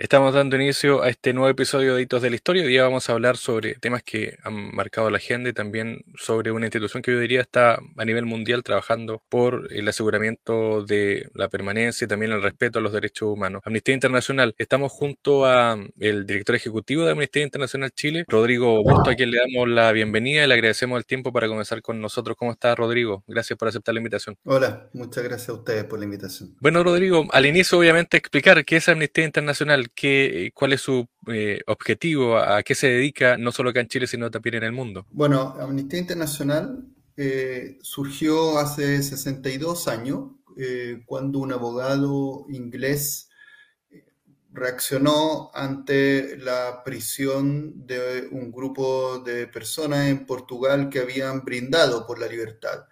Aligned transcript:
Estamos 0.00 0.32
dando 0.32 0.56
inicio 0.56 1.02
a 1.02 1.10
este 1.10 1.34
nuevo 1.34 1.50
episodio 1.50 1.94
de 1.94 2.00
Hitos 2.00 2.22
de 2.22 2.30
la 2.30 2.36
Historia. 2.36 2.62
Hoy 2.62 2.70
día 2.70 2.84
vamos 2.84 3.10
a 3.10 3.12
hablar 3.12 3.36
sobre 3.36 3.74
temas 3.74 4.02
que 4.02 4.38
han 4.44 4.74
marcado 4.74 5.10
la 5.10 5.18
agenda 5.18 5.50
y 5.50 5.52
también 5.52 6.06
sobre 6.16 6.52
una 6.52 6.64
institución 6.64 7.02
que 7.02 7.12
yo 7.12 7.20
diría 7.20 7.42
está 7.42 7.78
a 7.98 8.04
nivel 8.06 8.24
mundial 8.24 8.62
trabajando 8.62 9.22
por 9.28 9.68
el 9.70 9.86
aseguramiento 9.86 10.86
de 10.86 11.28
la 11.34 11.50
permanencia 11.50 12.06
y 12.06 12.08
también 12.08 12.32
el 12.32 12.40
respeto 12.40 12.78
a 12.78 12.82
los 12.82 12.94
derechos 12.94 13.28
humanos. 13.28 13.60
Amnistía 13.66 13.92
Internacional. 13.94 14.54
Estamos 14.56 14.90
junto 14.90 15.44
a 15.44 15.76
el 15.98 16.24
director 16.24 16.56
ejecutivo 16.56 17.04
de 17.04 17.10
Amnistía 17.10 17.42
Internacional 17.42 17.90
Chile, 17.90 18.24
Rodrigo 18.26 18.82
Busto, 18.82 19.10
a 19.10 19.14
quien 19.14 19.30
le 19.30 19.36
damos 19.36 19.68
la 19.68 19.92
bienvenida 19.92 20.44
y 20.44 20.48
le 20.48 20.54
agradecemos 20.54 20.96
el 20.96 21.04
tiempo 21.04 21.30
para 21.30 21.46
comenzar 21.46 21.82
con 21.82 22.00
nosotros. 22.00 22.38
¿Cómo 22.38 22.52
está, 22.52 22.74
Rodrigo? 22.74 23.22
Gracias 23.26 23.58
por 23.58 23.68
aceptar 23.68 23.92
la 23.92 24.00
invitación. 24.00 24.38
Hola, 24.44 24.88
muchas 24.94 25.24
gracias 25.24 25.50
a 25.50 25.52
ustedes 25.52 25.84
por 25.84 25.98
la 25.98 26.06
invitación. 26.06 26.56
Bueno, 26.58 26.82
Rodrigo, 26.82 27.26
al 27.32 27.44
inicio 27.44 27.78
obviamente 27.78 28.16
explicar 28.16 28.64
qué 28.64 28.76
es 28.76 28.88
Amnistía 28.88 29.26
Internacional 29.26 29.89
qué, 29.94 30.50
cuál 30.54 30.72
es 30.72 30.80
su 30.80 31.06
eh, 31.28 31.60
objetivo, 31.66 32.38
a 32.38 32.62
qué 32.62 32.74
se 32.74 32.88
dedica, 32.88 33.36
no 33.36 33.52
solo 33.52 33.70
acá 33.70 33.80
en 33.80 33.88
Chile, 33.88 34.06
sino 34.06 34.30
también 34.30 34.56
en 34.56 34.64
el 34.64 34.72
mundo. 34.72 35.06
Bueno, 35.10 35.56
Amnistía 35.60 35.98
Internacional 35.98 36.84
eh, 37.16 37.78
surgió 37.82 38.58
hace 38.58 39.02
62 39.02 39.88
años, 39.88 40.30
eh, 40.56 41.02
cuando 41.06 41.38
un 41.38 41.52
abogado 41.52 42.46
inglés 42.50 43.28
reaccionó 44.52 45.50
ante 45.54 46.36
la 46.38 46.82
prisión 46.84 47.86
de 47.86 48.28
un 48.32 48.50
grupo 48.50 49.20
de 49.20 49.46
personas 49.46 50.08
en 50.08 50.26
Portugal 50.26 50.88
que 50.90 50.98
habían 50.98 51.44
brindado 51.44 52.04
por 52.06 52.18
la 52.18 52.26
libertad. 52.26 52.84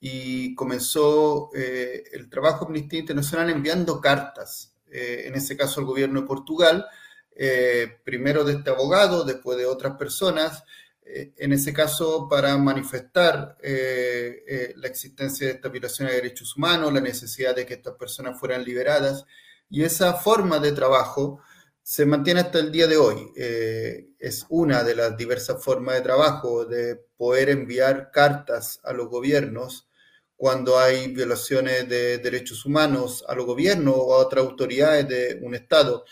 Y 0.00 0.54
comenzó 0.54 1.50
el 1.52 2.28
trabajo 2.30 2.64
de 2.64 2.70
Amnistía 2.70 3.00
Internacional 3.00 3.50
enviando 3.50 4.00
cartas 4.00 4.71
eh, 4.92 5.26
en 5.26 5.34
ese 5.34 5.56
caso 5.56 5.80
el 5.80 5.86
gobierno 5.86 6.20
de 6.20 6.26
Portugal, 6.26 6.86
eh, 7.34 7.98
primero 8.04 8.44
de 8.44 8.54
este 8.54 8.70
abogado, 8.70 9.24
después 9.24 9.56
de 9.56 9.66
otras 9.66 9.96
personas, 9.96 10.64
eh, 11.04 11.32
en 11.38 11.52
ese 11.52 11.72
caso 11.72 12.28
para 12.28 12.56
manifestar 12.58 13.56
la 13.62 14.88
existencia 14.88 15.46
de 15.46 15.54
esta 15.54 15.68
violación 15.68 16.08
de 16.08 16.14
derechos 16.14 16.56
humanos, 16.56 16.92
la 16.92 17.00
necesidad 17.00 17.56
de 17.56 17.66
que 17.66 17.74
estas 17.74 17.94
personas 17.94 18.38
fueran 18.38 18.64
liberadas. 18.64 19.24
Y 19.70 19.82
esa 19.82 20.14
forma 20.14 20.58
de 20.58 20.72
trabajo 20.72 21.40
se 21.82 22.06
mantiene 22.06 22.40
hasta 22.40 22.58
el 22.58 22.70
día 22.70 22.86
de 22.86 22.96
hoy. 22.96 23.32
es 24.18 24.46
una 24.48 24.84
de 24.84 24.94
las 24.94 25.16
diversas 25.16 25.62
formas 25.64 25.96
de 25.96 26.02
trabajo, 26.02 26.64
de 26.66 26.96
poder 27.16 27.48
enviar 27.50 28.10
cartas 28.12 28.80
a 28.84 28.92
los 28.92 29.08
gobiernos 29.08 29.88
cuando 30.42 30.76
hay 30.76 31.06
violaciones 31.06 31.88
de 31.88 32.18
derechos 32.18 32.66
humanos 32.66 33.24
a 33.28 33.34
los 33.36 33.46
gobiernos 33.46 33.94
o 33.96 34.14
a 34.14 34.18
otras 34.18 34.44
autoridades 34.44 35.06
de 35.08 35.38
un 35.40 35.54
Estado, 35.54 36.04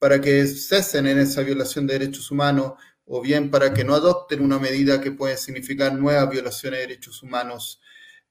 para 0.00 0.20
que 0.20 0.48
cesen 0.48 1.06
en 1.06 1.20
esa 1.20 1.42
violación 1.42 1.86
de 1.86 1.96
derechos 1.96 2.28
humanos 2.32 2.72
o 3.04 3.20
bien 3.20 3.52
para 3.52 3.72
que 3.72 3.84
no 3.84 3.94
adopten 3.94 4.42
una 4.42 4.58
medida 4.58 5.00
que 5.00 5.12
puede 5.12 5.36
significar 5.36 5.94
nuevas 5.94 6.28
violaciones 6.28 6.80
de 6.80 6.86
derechos 6.88 7.22
humanos. 7.22 7.80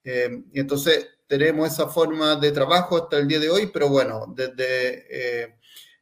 Eh, 0.04 0.44
y 0.52 0.60
entonces 0.60 1.12
tenemos 1.28 1.72
esa 1.72 1.88
forma 1.88 2.36
de 2.36 2.52
trabajo 2.52 2.98
hasta 2.98 3.18
el 3.18 3.30
día 3.30 3.40
de 3.40 3.50
hoy, 3.50 3.68
pero 3.68 3.88
bueno, 3.88 4.26
desde 4.36 5.06
eh, 5.44 5.56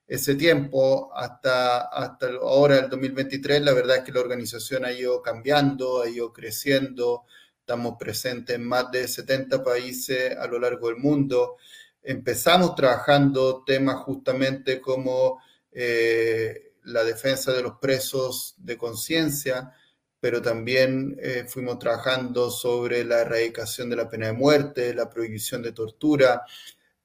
ese 0.07 0.33
tiempo 0.33 1.11
hasta, 1.13 1.81
hasta 1.81 2.29
ahora, 2.41 2.79
el 2.79 2.89
2023, 2.89 3.61
la 3.61 3.73
verdad 3.73 3.97
es 3.97 4.03
que 4.05 4.11
la 4.11 4.21
organización 4.21 4.85
ha 4.85 4.91
ido 4.91 5.21
cambiando, 5.21 6.01
ha 6.01 6.09
ido 6.09 6.33
creciendo, 6.33 7.25
Estamos 7.65 7.95
presentes 7.97 8.57
en 8.57 8.63
más 8.63 8.91
de 8.91 9.07
70 9.07 9.63
países 9.63 10.37
a 10.37 10.45
lo 10.45 10.59
largo 10.59 10.87
del 10.87 10.97
mundo. 10.97 11.55
Empezamos 12.03 12.75
trabajando 12.75 13.63
temas 13.65 14.03
justamente 14.03 14.79
como 14.79 15.39
eh, 15.71 16.73
la 16.83 17.03
defensa 17.03 17.51
de 17.53 17.63
los 17.63 17.79
presos 17.79 18.53
de 18.59 18.77
conciencia, 18.77 19.73
pero 20.19 20.43
también 20.43 21.17
eh, 21.19 21.45
fuimos 21.47 21.79
trabajando 21.79 22.51
sobre 22.51 23.03
la 23.03 23.21
erradicación 23.21 23.89
de 23.89 23.95
la 23.95 24.07
pena 24.07 24.27
de 24.27 24.33
muerte, 24.33 24.93
la 24.93 25.09
prohibición 25.09 25.63
de 25.63 25.71
tortura, 25.71 26.43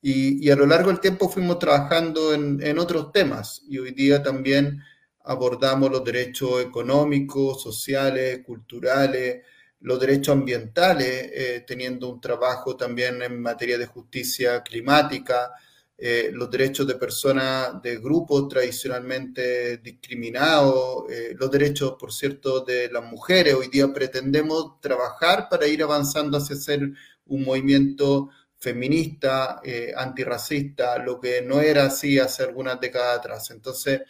y, 0.03 0.50
a 0.50 0.56
lo 0.56 0.66
largo 0.66 0.88
del 0.91 1.00
tiempo 1.00 1.31
fuimos 1.31 1.59
trabajando 1.59 2.34
en, 2.34 2.60
en, 2.62 2.78
otros 2.78 3.12
temas, 3.12 3.62
y 3.66 3.78
hoy 3.78 3.93
día 3.93 4.22
también 4.22 4.82
abordamos 5.25 5.91
los 5.91 6.04
derechos 6.04 6.62
económicos, 6.62 7.62
sociales, 7.62 8.41
culturales, 8.44 9.43
los 9.81 9.99
derechos 9.99 10.35
ambientales, 10.37 11.31
eh, 11.33 11.65
teniendo 11.67 12.09
un 12.09 12.21
trabajo 12.21 12.77
también 12.77 13.23
en 13.23 13.41
materia 13.41 13.79
de 13.79 13.87
justicia 13.87 14.63
climática, 14.63 15.53
eh, 15.97 16.31
los 16.33 16.51
derechos 16.51 16.87
de 16.87 16.95
personas 16.95 17.81
de 17.83 17.99
grupos 17.99 18.49
tradicionalmente 18.49 19.79
discriminados, 19.79 21.11
eh, 21.11 21.35
los 21.39 21.51
derechos, 21.51 21.97
por 21.99 22.13
cierto, 22.13 22.61
de 22.61 22.91
las 22.91 23.05
mujeres. 23.05 23.55
Hoy 23.55 23.69
día 23.69 23.93
pretendemos 23.93 24.81
trabajar 24.81 25.49
para 25.51 25.67
ir 25.67 25.83
avanzando 25.83 26.39
hacia 26.39 26.57
ser 26.57 26.81
un 27.27 27.45
movimiento 27.45 28.31
feminista, 28.59 29.62
antirracista, 29.97 30.99
lo 30.99 31.19
que 31.19 31.41
no 31.41 31.61
era 31.61 31.87
así 31.87 32.19
hace 32.19 32.43
algunas 32.43 32.79
décadas 32.79 33.19
atrás. 33.19 33.51
Entonces, 33.51 34.03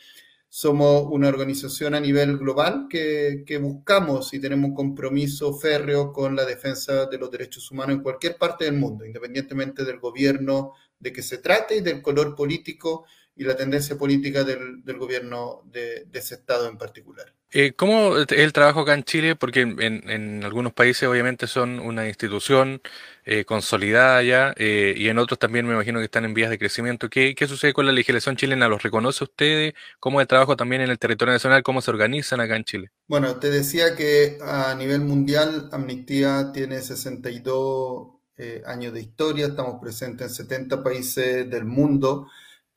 somos 0.53 1.07
una 1.09 1.29
organización 1.29 1.95
a 1.95 2.01
nivel 2.01 2.37
global 2.37 2.89
que, 2.91 3.45
buscamos 3.63 4.35
y 4.35 4.41
tenemos 4.41 4.71
un 4.71 4.75
compromiso 4.75 5.55
férreo 5.55 6.13
con 6.13 6.35
la 6.35 6.45
defensa 6.45 7.07
de 7.07 7.19
los 7.19 7.31
derechos 7.31 7.71
humanos 7.71 7.97
en 7.97 8.03
cualquier 8.03 8.37
parte 8.37 8.65
del 8.65 8.75
mundo, 8.75 9.07
independientemente 9.07 9.85
del 9.85 10.01
gobierno 10.01 10.73
de 10.99 11.13
que 11.13 11.23
se 11.23 11.39
trate 11.39 11.77
y 11.77 11.81
del 11.83 12.03
color 12.03 12.35
político 12.35 13.05
y 13.37 13.45
la 13.45 13.57
tendencia 13.57 13.97
política 13.97 14.45
del, 14.45 14.83
gobierno 14.99 15.63
de, 15.65 16.07
ese 16.13 16.35
Estado 16.35 16.69
en 16.69 16.77
particular. 16.77 17.33
Eh, 17.53 17.73
¿Cómo 17.73 18.19
es 18.19 18.27
el 18.31 18.53
trabajo 18.53 18.81
acá 18.81 18.95
en 18.95 19.03
Chile? 19.03 19.35
Porque 19.35 19.63
en, 19.63 20.45
algunos 20.45 20.73
países 20.73 21.09
obviamente 21.09 21.47
son 21.47 21.81
una 21.81 22.07
institución 22.07 22.81
eh, 23.25 23.45
consolidada 23.45 24.23
ya 24.23 24.55
eh, 24.57 24.95
y 24.97 25.09
en 25.09 25.19
otros 25.19 25.39
también 25.39 25.67
me 25.67 25.73
imagino 25.73 25.99
que 25.99 26.05
están 26.05 26.25
en 26.25 26.35
vías 26.35 26.51
de 26.51 26.59
crecimiento. 26.59 27.09
¿Qué, 27.09 27.35
sucede 27.49 27.73
con 27.73 27.87
la 27.87 27.93
legislación 27.93 28.37
chilena? 28.37 28.69
¿Los 28.69 28.83
reconoce 28.83 29.25
ustedes? 29.25 29.75
¿Cómo 29.99 30.21
es 30.21 30.25
el 30.25 30.29
trabajo 30.29 30.57
también 30.57 30.83
en 30.83 30.91
el 30.91 30.99
territorio 30.99 31.33
nacional? 31.33 31.63
¿Cómo 31.63 31.81
se 31.81 31.91
organizan 31.91 32.41
acá 32.41 32.57
en 32.57 32.65
Chile? 32.65 32.91
Bueno, 33.09 33.37
te 33.37 33.51
decía 33.51 33.97
que 33.97 34.39
a 34.43 34.75
nivel 34.77 35.01
mundial 35.01 35.71
Amnistía 35.73 36.53
tiene 36.53 36.81
62 36.81 38.21
años 38.65 38.95
de 38.95 39.01
historia, 39.01 39.49
estamos 39.49 39.79
presentes 39.83 40.29
en 40.29 40.35
70 40.35 40.83
países 40.83 41.51
del 41.51 41.65
mundo. 41.65 42.29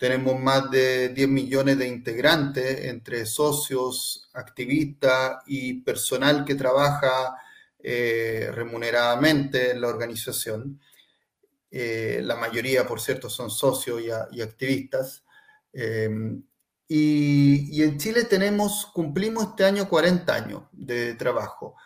Tenemos 0.03 0.38
más 0.38 0.69
de 0.69 1.14
10 1.14 1.30
millones 1.30 1.78
de 1.78 1.88
integrantes 1.88 2.88
entre 2.88 3.25
socios, 3.25 4.30
activistas 4.34 5.38
y 5.46 5.75
personal 5.75 6.44
que 6.44 6.56
trabaja 6.56 7.38
eh, 7.80 8.50
remuneradamente 8.52 9.72
en 9.72 9.80
la 9.80 9.88
organización. 9.88 10.81
Eh, 11.72 12.19
la 12.22 12.36
mayoría, 12.36 12.86
por 12.86 13.00
cierto, 13.00 13.30
son 13.30 13.50
socios 13.50 14.02
y, 14.02 14.42
activistas. 14.42 15.24
Em, 15.72 16.44
y, 16.86 17.81
en 17.81 17.97
Chile 17.97 18.25
tenemos, 18.25 18.88
cumplimos 18.88 19.52
este 19.52 19.63
año 19.63 19.88
40 19.88 20.36
años 20.36 20.63
de 20.74 21.13
trabajo. 21.13 21.78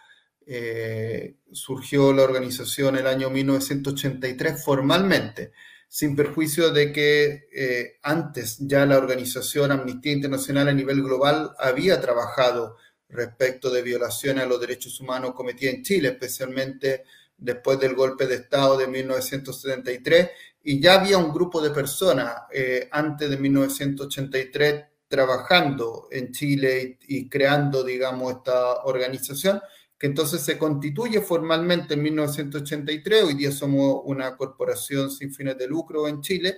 Eh, 0.44 1.36
surgió 1.52 2.12
la 2.14 2.24
organización 2.24 2.98
el 2.98 3.06
año 3.06 3.30
1983 3.30 4.64
formalmente 4.66 5.52
sin 5.88 6.16
perjuicio 6.16 6.72
de 6.72 6.92
que 6.92 7.48
eh, 7.54 7.98
antes 8.04 8.58
ya 8.60 8.86
la 8.86 8.98
organización 8.98 9.72
Amnistía 9.72 10.12
Internacional 10.12 10.68
a 10.68 10.74
nivel 10.74 11.02
global 11.02 11.52
había 11.58 12.00
trabajado 12.02 12.78
respecto 13.10 13.70
de 13.70 13.82
violaciones 13.82 14.44
a 14.44 14.48
los 14.48 14.60
derechos 14.60 15.00
humanos 15.00 15.34
cometidas 15.34 15.76
en 15.76 15.84
Chile, 15.84 16.10
especialmente 16.10 17.04
después 17.38 17.80
del 17.80 17.96
golpe 17.96 18.28
de 18.28 18.36
Estado 18.36 18.78
de 18.78 18.88
1973, 18.88 20.30
y 20.64 20.82
ya 20.82 21.00
había 21.00 21.18
un 21.18 21.32
grupo 21.32 21.62
de 21.62 21.70
personas 21.70 22.36
eh, 22.52 22.90
antes 22.92 23.30
de 23.30 23.38
1983 23.38 24.86
trabajando 25.08 26.10
en 26.12 26.32
Chile 26.32 26.98
y 27.08 27.30
creando, 27.30 27.84
digamos, 27.84 28.34
esta 28.34 28.84
organización 28.84 29.62
que 29.98 30.08
entonces 30.08 30.42
se 30.42 30.58
constituye 30.58 31.22
formalmente 31.22 31.96
en 31.96 32.04
1983, 32.04 33.24
hoy 33.24 33.34
día 33.34 33.52
somos 33.52 34.02
una 34.06 34.36
corporación 34.38 35.10
sin 35.10 35.34
fines 35.34 35.58
de 35.58 35.68
lucro 35.68 36.08
en 36.08 36.22
Chile 36.22 36.58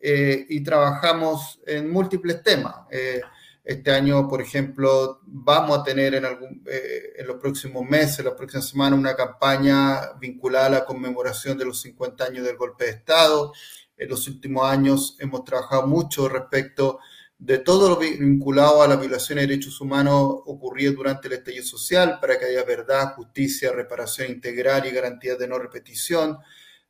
eh, 0.00 0.46
y 0.48 0.60
trabajamos 0.62 1.60
en 1.66 1.90
múltiples 1.90 2.42
temas. 2.42 2.74
Eh, 2.90 3.20
este 3.62 3.92
año, 3.92 4.26
por 4.26 4.40
ejemplo, 4.40 5.20
vamos 5.26 5.78
a 5.78 5.84
tener 5.84 6.14
en, 6.14 6.24
algún, 6.24 6.62
eh, 6.66 7.12
en 7.18 7.26
los 7.26 7.36
próximos 7.36 7.88
meses, 7.88 8.20
en 8.20 8.24
las 8.24 8.34
próximas 8.34 8.68
semanas, 8.68 8.98
una 8.98 9.14
campaña 9.14 10.14
vinculada 10.18 10.66
a 10.66 10.70
la 10.70 10.84
conmemoración 10.84 11.56
de 11.58 11.66
los 11.66 11.80
50 11.82 12.24
años 12.24 12.44
del 12.44 12.56
golpe 12.56 12.86
de 12.86 12.90
Estado. 12.90 13.52
En 13.96 14.08
los 14.08 14.26
últimos 14.26 14.64
años 14.68 15.16
hemos 15.20 15.44
trabajado 15.44 15.86
mucho 15.86 16.28
respecto 16.28 16.98
de 17.40 17.58
todo 17.58 17.88
lo 17.88 17.96
vinculado 17.96 18.82
a 18.82 18.88
la 18.88 18.96
violación 18.96 19.36
de 19.36 19.46
derechos 19.46 19.80
humanos 19.80 20.42
ocurrido 20.44 20.92
durante 20.92 21.26
el 21.26 21.34
estallido 21.34 21.64
social 21.64 22.18
para 22.20 22.38
que 22.38 22.44
haya 22.44 22.62
verdad, 22.64 23.14
justicia, 23.14 23.72
reparación 23.72 24.30
integral 24.30 24.86
y 24.86 24.90
garantías 24.90 25.38
de 25.38 25.48
no 25.48 25.58
repetición. 25.58 26.36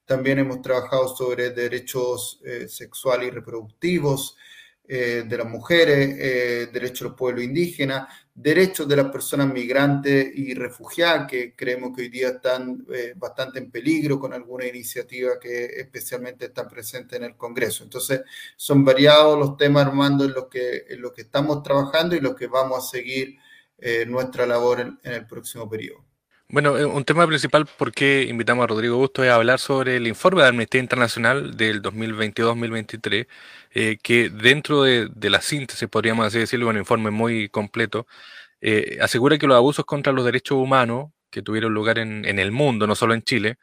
También 0.05 0.41
hemos 0.41 0.61
trabajado 0.61 1.15
sobre 1.17 1.51
derechos 1.51 2.41
eh, 2.45 2.67
sexuales 2.69 3.29
y 3.29 3.31
reproductivos. 3.31 4.37
eh, 4.93 5.23
de 5.25 5.39
las 5.39 5.47
mujeres, 5.47 6.17
eh, 6.19 6.69
derechos 6.73 6.99
de 6.99 7.05
los 7.11 7.15
pueblos 7.17 7.45
indígenas, 7.45 8.09
derechos 8.43 8.89
de 8.89 8.97
las 8.97 9.11
personas 9.11 9.53
migrantes 9.53 10.31
y 10.35 10.55
refugiadas, 10.55 11.29
que 11.29 11.55
creemos 11.55 11.95
que 11.95 12.03
hoy 12.03 12.09
día 12.09 12.29
están 12.29 12.87
eh, 12.93 13.15
bastante 13.17 13.59
en 13.59 13.71
peligro 13.71 14.19
con 14.19 14.33
alguna 14.33 14.67
iniciativa 14.67 15.39
que 15.41 15.67
especialmente 15.67 16.47
están 16.47 16.69
presentes 16.69 17.19
en 17.19 17.25
el 17.25 17.37
Congreso. 17.37 17.85
Entonces, 17.85 18.23
son 18.57 18.85
variados 18.85 19.39
los 19.39 19.57
temas, 19.57 19.87
Armando, 19.87 20.25
en 20.25 20.33
los 20.33 20.47
que, 20.49 20.85
en 20.89 21.01
los 21.01 21.13
que 21.13 21.23
estamos 21.23 21.63
trabajando 21.63 22.15
y 22.17 22.21
los 22.21 22.35
que 22.35 22.47
vamos 22.47 22.79
a 22.79 22.91
seguir 22.91 23.37
nuestra 24.09 24.45
labor 24.47 24.81
en 24.81 24.99
el 25.13 25.27
próximo 25.27 25.67
periodo. 25.67 26.10
Bueno, 26.53 26.77
eh, 26.77 26.85
un 26.85 27.05
tema 27.05 27.29
principal 27.29 27.65
por 27.79 27.93
qué 27.93 28.27
invitamos 28.29 28.65
a 28.65 28.67
Rodrigo 28.67 28.97
Busto 28.97 29.23
es 29.23 29.31
hablar 29.31 29.61
sobre 29.61 29.97
el 29.97 30.09
informe 30.09 30.43
de 30.43 30.49
Amnistía 30.49 30.81
Internacional 30.81 31.57
del 31.57 31.81
2022-2023, 31.81 33.29
eh, 33.71 33.99
que 34.03 34.31
dentro 34.31 34.83
de, 34.83 35.09
la 35.31 35.41
síntesis, 35.43 35.89
podríamos 35.89 36.27
así 36.27 36.41
decirlo, 36.41 36.69
un 36.69 36.77
informe 36.77 37.13
muy 37.13 37.49
completo, 37.51 38.09
eh, 38.61 38.99
asegura 39.01 39.39
que 39.39 39.47
los 39.47 39.57
abusos 39.57 39.85
contra 39.85 40.13
los 40.13 40.25
derechos 40.25 40.59
humanos 40.59 41.13
que 41.31 41.41
tuvieron 41.41 41.73
lugar 41.73 42.01
en, 42.01 42.25
en 42.25 42.41
el 42.41 42.51
mundo, 42.51 42.89
no 42.89 42.97
solo 42.97 43.15
en 43.15 43.23
Chile, 43.23 43.59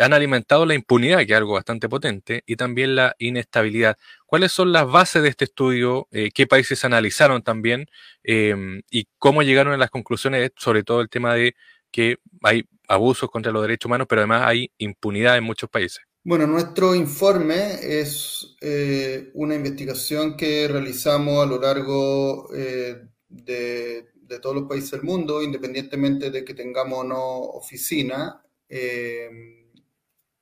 han 0.00 0.14
alimentado 0.14 0.64
la 0.64 0.74
impunidad, 0.74 1.18
que 1.18 1.32
es 1.32 1.36
algo 1.36 1.54
bastante 1.54 1.88
potente, 1.88 2.42
y 2.46 2.56
también 2.56 2.94
la 2.94 3.14
inestabilidad. 3.18 3.98
¿Cuáles 4.24 4.52
son 4.52 4.72
las 4.72 4.86
bases 4.86 5.22
de 5.22 5.28
este 5.28 5.44
estudio? 5.44 6.08
¿Qué 6.32 6.46
países 6.46 6.84
analizaron 6.86 7.42
también? 7.42 7.86
¿Y 8.22 9.04
cómo 9.18 9.42
llegaron 9.42 9.74
a 9.74 9.76
las 9.76 9.90
conclusiones 9.90 10.52
sobre 10.56 10.84
todo 10.84 11.02
el 11.02 11.10
tema 11.10 11.34
de 11.34 11.54
que 11.94 12.16
hay 12.42 12.64
abusos 12.88 13.30
contra 13.30 13.52
los 13.52 13.62
derechos 13.62 13.86
humanos, 13.86 14.08
pero 14.10 14.22
además 14.22 14.42
hay 14.46 14.68
impunidad 14.78 15.38
en 15.38 15.44
muchos 15.44 15.70
países. 15.70 16.00
Bueno, 16.24 16.44
nuestro 16.44 16.92
informe 16.92 17.78
es 18.00 18.56
eh, 18.60 19.30
una 19.34 19.54
investigación 19.54 20.36
que 20.36 20.66
realizamos 20.66 21.40
a 21.40 21.46
lo 21.46 21.60
largo 21.60 22.48
eh, 22.52 23.00
de, 23.28 24.08
todos 24.42 24.56
los 24.56 24.68
países 24.68 24.90
del 24.90 25.04
mundo, 25.04 25.40
independientemente 25.40 26.32
de 26.32 26.44
que 26.44 26.54
tengamos 26.54 26.98
o 26.98 27.04
no 27.04 27.38
oficina. 27.60 28.42
Eh, 28.68 29.30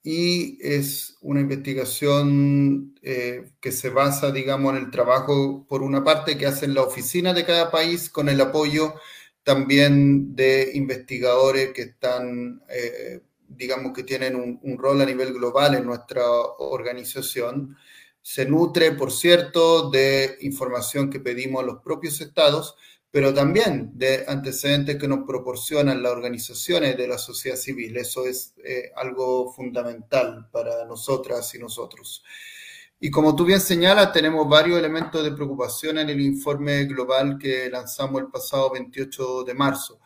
y 0.03 0.59
es 0.63 1.19
una 1.21 1.41
investigación 1.41 2.95
que 3.03 3.73
se 3.73 3.91
basa, 3.91 4.33
digamos, 4.33 4.75
en 4.75 4.85
el 4.85 4.91
trabajo, 4.91 5.67
por 5.69 5.83
una 5.83 6.03
parte, 6.03 6.39
que 6.39 6.47
hacen 6.47 6.73
la 6.73 6.83
oficina 6.83 7.35
de 7.35 7.45
cada 7.45 7.71
país 7.71 8.09
con 8.09 8.31
el 8.31 8.41
apoyo 8.41 8.95
también 9.45 10.35
de 10.37 10.71
investigadores 10.75 11.73
que 11.73 11.83
están, 11.83 12.63
eh, 12.69 13.21
digamos 13.49 13.93
que 13.93 14.05
tienen 14.05 14.37
un, 14.37 14.79
rol 14.79 15.01
a 15.01 15.07
nivel 15.07 15.33
global 15.33 15.75
en 15.75 15.87
nuestra 15.87 16.25
organización. 16.59 17.77
Se 18.21 18.47
nutre, 18.47 18.93
por 18.93 19.11
cierto, 19.11 19.91
de 19.91 20.39
información 20.43 21.11
que 21.11 21.21
pedimos 21.21 21.63
a 21.63 21.67
los 21.67 21.83
propios 21.83 22.21
estados, 22.21 22.77
pero 23.11 23.35
también 23.35 23.91
de 23.95 24.25
antecedentes 24.27 24.97
que 24.97 25.09
nos 25.09 25.27
proporcionan 25.27 26.03
las 26.03 26.13
organizaciones 26.13 26.97
de 26.97 27.09
la 27.09 27.19
sociedad 27.19 27.57
civil. 27.57 27.97
Eso 27.97 28.25
es 28.27 28.55
eh, 28.65 28.91
algo 28.97 29.53
fundamental 29.53 30.49
para 30.51 30.85
nosotras 30.87 31.55
y 31.55 31.59
nosotros. 31.59 32.25
Y 33.05 33.11
como 33.11 33.35
tú 33.35 33.45
bien 33.45 33.61
señalas, 33.61 34.13
tenemos 34.13 34.49
varios 34.49 34.79
elementos 34.79 35.25
de 35.25 35.33
preocupación 35.33 35.99
en 35.99 36.09
el 36.09 36.21
informe 36.21 36.85
global 36.85 37.37
que 37.37 37.69
lanzamos 37.69 38.21
el 38.23 38.29
pasado 38.29 38.71
28 38.71 39.43
de 39.43 39.55
marzo. 39.55 39.99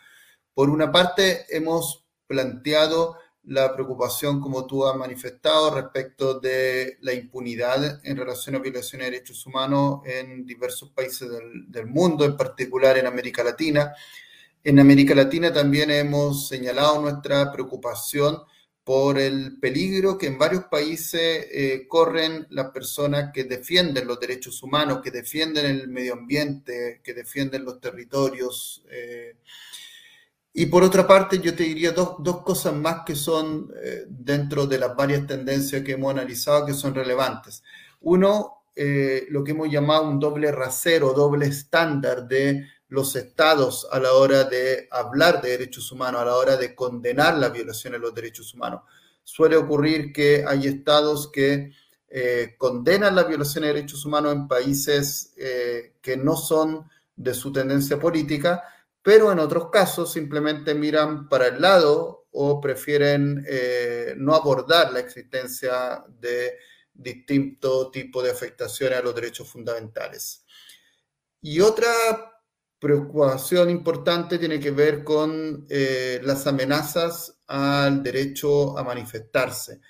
Por 0.55 0.71
una 0.71 0.91
parte, 0.91 1.45
hemos 1.55 2.07
planteado 2.27 3.19
la 3.43 3.75
preocupación, 3.75 4.41
como 4.41 4.67
tú 4.67 4.87
has 4.87 4.97
manifestado, 4.97 5.75
respecto 5.75 6.41
de 6.41 6.97
la 7.03 7.13
impunidad 7.13 8.01
en 8.03 8.17
relación 8.17 8.55
a 8.55 8.61
violaciones 8.61 9.09
de 9.09 9.11
derechos 9.11 9.45
humanos 9.45 10.01
en 10.07 10.47
diversos 10.47 10.89
países 10.93 11.31
del, 11.31 11.71
del 11.71 11.87
mundo, 11.89 12.25
en 12.25 12.35
particular 12.35 12.97
en 12.97 13.07
América 13.07 13.45
Latina. 13.45 13.93
En 14.65 14.81
América 14.81 15.15
Latina 15.15 15.53
también 15.53 15.91
hemos 15.91 16.49
señalado 16.49 17.03
nuestra 17.03 17.53
preocupación 17.53 18.39
por 18.87 19.19
el 19.19 19.59
peligro 19.59 20.17
que 20.17 20.29
en 20.29 20.39
varios 20.39 20.67
países 20.67 21.49
eh, 21.51 21.89
corren 21.89 22.47
las 22.51 22.71
personas 22.71 23.33
que 23.35 23.43
defienden 23.43 24.07
los 24.07 24.21
derechos 24.21 24.63
humanos, 24.63 25.01
que 25.03 25.11
defienden 25.11 25.67
el 25.67 25.89
medio 25.89 26.13
ambiente, 26.13 27.01
que 27.03 27.13
defienden 27.13 27.65
los 27.65 27.81
territorios. 27.81 28.85
Eh. 28.89 29.39
Y 30.53 30.67
por 30.67 30.85
otra 30.85 31.05
parte, 31.05 31.41
yo 31.41 31.57
te 31.57 31.65
diría 31.65 31.91
dos, 31.91 32.15
dos 32.21 32.45
cosas 32.45 32.75
más 32.75 33.03
que 33.05 33.17
son 33.17 33.73
eh, 33.83 34.05
dentro 34.09 34.69
de 34.69 34.79
las 34.79 34.95
varias 34.95 35.27
tendencias 35.27 35.83
que 35.83 35.95
hemos 35.95 36.13
analizado 36.13 36.65
que 36.65 36.73
son 36.73 36.95
relevantes. 36.95 37.65
Uno, 38.03 38.67
lo 39.31 39.43
que 39.43 39.51
hemos 39.51 39.69
llamado 39.69 40.09
un 40.09 40.21
doble 40.21 40.53
rasero, 40.53 41.13
doble 41.13 41.47
estándar 41.47 42.29
de 42.29 42.69
los 42.89 43.17
estados 43.17 43.87
a 43.91 43.99
la 43.99 44.13
hora 44.13 44.45
de 44.45 44.89
hablar 44.91 45.43
de 45.43 45.51
derechos 45.51 45.91
humanos, 45.91 46.21
a 46.21 46.27
la 46.27 46.37
hora 46.37 46.57
de 46.57 46.75
condenar 46.75 47.37
la 47.37 47.49
violación 47.49 47.95
de 47.95 47.99
los 47.99 48.15
derechos 48.15 48.55
humanos. 48.55 48.83
Suele 49.25 49.57
ocurrir 49.57 50.13
que 50.13 50.45
hay 50.47 50.67
estados 50.69 51.31
que 51.33 51.73
eh, 52.09 52.55
condenan 52.57 53.17
la 53.17 53.25
violación 53.25 53.63
de 53.63 53.75
derechos 53.75 54.05
humanos 54.05 54.33
en 54.33 54.47
países 54.47 55.35
eh, 55.37 55.95
que 56.01 56.17
no 56.17 56.37
son 56.37 56.89
de 57.17 57.35
su 57.35 57.53
tendencia 57.53 57.99
política, 57.99 58.63
pero 59.03 59.33
en 59.33 59.41
otros 59.41 59.71
casos 59.71 60.13
simplemente 60.13 60.75
miran 60.75 61.29
para 61.29 61.49
el 61.49 61.61
lado 61.61 62.27
o 62.31 62.61
prefieren 62.61 63.45
eh, 63.49 64.15
no 64.17 64.35
abordar 64.35 64.93
la 64.93 65.01
existencia 65.01 66.05
de 66.21 66.59
distinto 66.93 67.91
tipo 67.91 68.23
de 68.23 68.31
afectaciones 68.31 68.99
a 68.99 69.03
los 69.03 69.15
derechos 69.15 69.49
fundamentales. 69.49 70.45
Y 71.41 71.61
otra 71.61 71.93
preocupación 72.87 73.69
importante 73.69 74.39
tiene 74.39 74.61
que 74.61 74.71
ver 74.71 75.03
con 75.03 75.67
eh, 75.69 76.21
las 76.23 76.47
amenazas 76.47 77.37
al 77.49 78.01
derecho 78.01 78.79
a 78.79 78.85
manifestarse, 78.85 79.81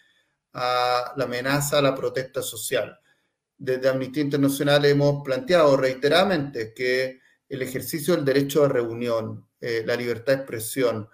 a 0.54 1.12
la 1.14 1.24
amenaza 1.24 1.76
a 1.76 1.82
la 1.82 1.94
protesta 1.94 2.40
social. 2.40 2.98
Desde 3.58 3.90
Amnistía 3.90 4.22
Internacional 4.22 4.82
hemos 4.86 5.22
planteado 5.22 5.76
reiteradamente 5.76 6.72
que 6.72 7.20
el 7.50 7.60
ejercicio 7.60 8.16
del 8.16 8.24
derecho 8.24 8.64
a 8.64 8.68
reunión, 8.68 9.46
eh, 9.60 9.82
la 9.84 9.94
libertad 9.94 10.32
de 10.32 10.38
expresión, 10.38 11.06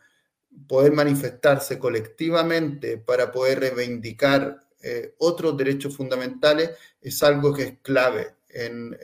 poder 0.69 0.93
manifestarse 0.93 1.81
colectivamente 1.81 2.99
para 2.99 3.33
poder 3.33 3.59
reivindicar 3.59 4.69
eh, 4.81 5.17
otros 5.19 5.57
derechos 5.57 5.97
fundamentales 5.97 6.71
es 7.01 7.21
algo 7.25 7.53
que 7.53 7.63
es 7.65 7.79
clave 7.83 8.37
en 8.51 8.97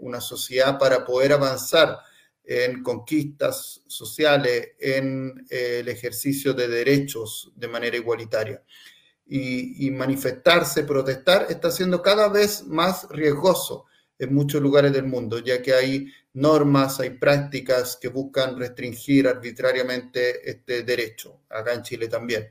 una 0.00 0.20
sociedad 0.20 0.80
para 0.80 1.06
poder 1.06 1.32
avanzar 1.32 1.96
en 2.46 2.82
conquistas 2.82 3.82
sociales, 3.88 4.68
en 4.78 5.44
eh, 5.50 5.80
el 5.80 5.88
ejercicio 5.88 6.54
de 6.54 6.68
derechos 6.68 7.52
de 7.56 7.68
manera 7.68 7.96
igualitaria. 7.96 8.62
Y, 9.28 9.90
manifestarse, 9.90 10.84
protestar, 10.84 11.46
está 11.50 11.72
siendo 11.72 12.00
cada 12.00 12.28
vez 12.28 12.64
más 12.64 13.08
riesgoso 13.10 13.86
en 14.20 14.32
muchos 14.32 14.62
lugares 14.62 14.92
del 14.92 15.06
mundo, 15.06 15.40
ya 15.40 15.60
que 15.60 15.74
hay 15.74 16.06
normas, 16.34 17.00
hay 17.00 17.10
prácticas 17.10 17.98
que 18.00 18.06
buscan 18.06 18.56
restringir 18.56 19.26
arbitrariamente 19.26 20.48
este 20.48 20.84
derecho, 20.84 21.40
acá 21.48 21.74
en 21.74 21.82
Chile 21.82 22.06
también. 22.06 22.48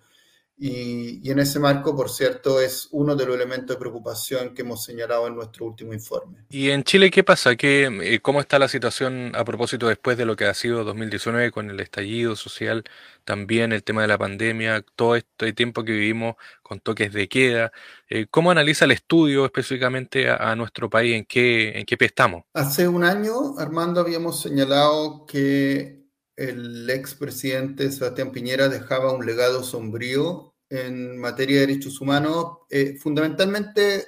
Y, 0.57 1.29
en 1.29 1.39
ese 1.39 1.59
marco, 1.59 1.95
por 1.95 2.09
cierto, 2.09 2.61
es 2.61 2.87
uno 2.91 3.15
de 3.15 3.25
los 3.25 3.35
elementos 3.35 3.75
de 3.75 3.79
preocupación 3.79 4.53
que 4.53 4.61
hemos 4.61 4.85
señalado 4.85 5.27
en 5.27 5.35
nuestro 5.35 5.65
último 5.65 5.93
informe. 5.93 6.45
¿Y 6.49 6.69
en 6.69 6.83
Chile 6.85 7.11
qué 7.11 7.25
pasa? 7.25 7.57
¿Qué, 7.57 7.89
eh, 8.01 8.21
¿Cómo 8.21 8.39
está 8.39 8.57
la 8.57 8.69
situación 8.69 9.33
a 9.35 9.43
propósito 9.43 9.89
después 9.89 10.17
de 10.17 10.25
lo 10.25 10.37
que 10.37 10.45
ha 10.45 10.53
sido 10.53 10.85
2019 10.85 11.51
con 11.51 11.69
el 11.69 11.79
estallido 11.81 12.37
social, 12.37 12.85
también 13.25 13.73
el 13.73 13.83
tema 13.83 14.03
de 14.03 14.07
la 14.07 14.17
pandemia, 14.17 14.85
todo 14.95 15.17
este 15.17 15.51
tiempo 15.51 15.83
que 15.83 15.91
vivimos 15.91 16.35
con 16.63 16.79
toques 16.79 17.11
de 17.11 17.27
queda? 17.27 17.73
Eh, 18.07 18.27
¿Cómo 18.31 18.49
analiza 18.49 18.85
el 18.85 18.91
estudio 18.91 19.43
específicamente 19.45 20.29
a, 20.29 20.55
nuestro 20.55 20.89
país? 20.89 21.15
¿En 21.15 21.25
qué, 21.25 21.77
¿En 21.77 21.85
qué 21.85 21.97
pie 21.97 22.07
estamos? 22.07 22.43
Hace 22.53 22.87
un 22.87 23.03
año, 23.03 23.57
Armando, 23.57 23.99
habíamos 23.99 24.39
señalado 24.39 25.25
que 25.25 26.04
el 26.35 26.89
expresidente 26.89 27.91
Sebastián 27.91 28.31
Piñera 28.31 28.67
dejaba 28.67 29.13
un 29.13 29.25
legado 29.25 29.63
sombrío 29.63 30.53
en 30.69 31.17
materia 31.17 31.59
de 31.59 31.67
derechos 31.67 32.01
humanos, 32.01 32.57
eh, 32.69 32.97
fundamentalmente 32.99 34.05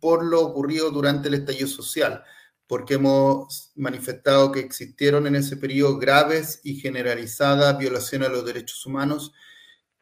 por 0.00 0.24
lo 0.24 0.40
ocurrido 0.42 0.90
durante 0.90 1.28
el 1.28 1.34
estallido 1.34 1.68
social, 1.68 2.22
porque 2.66 2.94
hemos 2.94 3.72
manifestado 3.74 4.52
que 4.52 4.60
existieron 4.60 5.26
en 5.26 5.36
ese 5.36 5.56
periodo 5.56 5.98
graves 5.98 6.60
y 6.62 6.76
generalizadas 6.76 7.78
violaciones 7.78 8.28
a 8.28 8.32
los 8.32 8.44
derechos 8.44 8.84
humanos, 8.86 9.32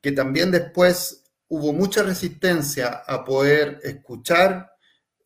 que 0.00 0.12
también 0.12 0.50
después 0.50 1.25
hubo 1.49 1.72
mucha 1.72 2.02
resistencia 2.02 3.02
a 3.06 3.25
poder 3.25 3.80
escuchar 3.82 4.70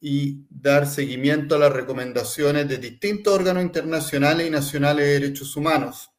y 0.06 0.44
dar 0.50 0.86
seguimiento 0.86 1.54
a 1.54 1.58
las 1.58 1.72
recomendaciones 1.72 2.68
de 2.68 2.76
distintos 2.76 3.32
órganos 3.32 3.62
internacionales 3.62 4.46
y 4.46 4.50
nacionales 4.50 5.06
de 5.06 5.12
derechos 5.14 5.56
humanos. 5.56 6.10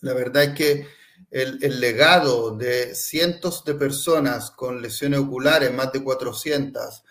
La 0.00 0.12
verdad 0.12 0.42
es 0.42 0.54
que 0.56 0.86
el, 1.30 1.78
legado 1.78 2.56
de 2.56 2.96
cientos 2.96 3.64
de 3.64 3.76
personas 3.76 4.50
con 4.50 4.82
lesiones 4.82 5.20
oculares, 5.20 5.72
más 5.72 5.92
de 5.92 6.02
400, 6.02 7.04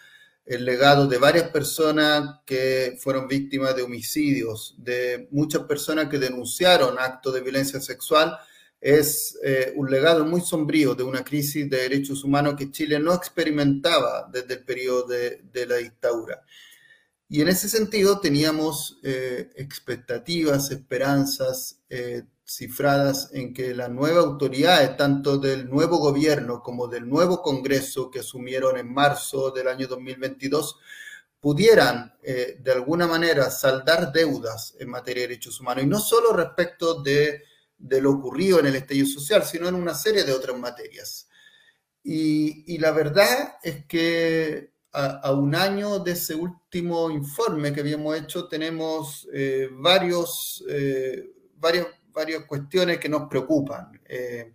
el 0.46 0.66
legado 0.66 1.08
de 1.08 1.18
varias 1.18 1.48
personas 1.48 2.42
que 2.46 2.98
fueron 3.00 3.30
víctimas 3.30 3.74
de 3.74 3.84
homicidios, 3.84 4.76
de 4.80 5.30
muchas 5.32 5.64
personas 5.64 6.10
que 6.10 6.20
denunciaron 6.20 7.00
actos 7.00 7.34
de 7.34 7.40
violencia 7.40 7.80
sexual, 7.80 8.38
es 8.82 9.38
eh, 9.44 9.74
un 9.76 9.90
legado 9.92 10.26
muy 10.26 10.42
sombrío 10.42 10.96
de 10.96 11.04
una 11.04 11.24
crisis 11.24 11.70
de 11.70 11.78
derechos 11.78 12.24
humanos 12.24 12.56
que 12.58 12.72
Chile 12.72 13.00
no 13.00 13.14
experimentaba 13.14 14.30
desde 14.32 14.56
el 14.56 14.64
periodo 14.64 15.08
de, 15.08 15.66
la 15.68 15.76
dictadura. 15.76 16.42
Y 17.28 17.42
en 17.42 17.50
ese 17.50 17.70
sentido 17.70 18.20
teníamos 18.20 19.00
eh, 19.04 19.50
expectativas, 19.56 20.72
esperanzas 20.72 21.82
eh, 21.90 22.24
cifradas 22.44 23.30
en 23.34 23.54
que 23.54 23.76
las 23.76 23.90
nuevas 23.90 24.26
autoridades, 24.26 24.98
tanto 24.98 25.38
del 25.38 25.70
nuevo 25.70 25.98
gobierno 25.98 26.64
como 26.64 26.88
del 26.88 27.08
nuevo 27.08 27.44
Congreso 27.44 28.10
que 28.10 28.20
asumieron 28.20 28.78
en 28.78 28.92
marzo 28.92 29.52
del 29.52 29.68
año 29.68 29.88
2022, 29.88 30.78
pudieran 31.40 32.14
de 32.22 32.72
alguna 32.74 33.08
manera 33.08 33.50
saldar 33.50 34.12
deudas 34.12 34.76
en 34.78 34.90
materia 34.90 35.22
de 35.22 35.30
derechos 35.30 35.62
humanos, 35.62 35.86
y 35.86 35.88
no 35.88 36.00
solo 36.00 36.34
respecto 36.34 37.02
de, 37.02 37.44
lo 37.80 38.12
ocurrido 38.12 38.60
en 38.60 38.68
el 38.68 38.76
estallido 38.76 39.08
social, 39.08 39.44
sino 39.44 39.68
en 39.68 39.76
una 39.76 39.94
serie 39.94 40.24
de 40.24 40.34
otras 40.34 40.58
materias. 40.58 41.28
Y, 42.04 42.78
la 42.78 42.92
verdad 42.92 43.58
es 43.62 43.86
que 43.86 44.74
a, 44.92 45.32
un 45.34 45.54
año 45.54 46.00
de 46.00 46.14
ese 46.14 46.34
último 46.36 47.12
informe 47.12 47.72
que 47.74 47.82
habíamos 47.82 48.18
hecho, 48.18 48.48
tenemos 48.48 49.28
eh, 49.34 49.70
varios, 49.72 50.64
eh, 50.70 51.32
varios 51.56 51.88
varias 52.12 52.44
cuestiones 52.46 52.98
que 52.98 53.10
nos 53.10 53.30
preocupan. 53.30 54.00
Eh, 54.06 54.54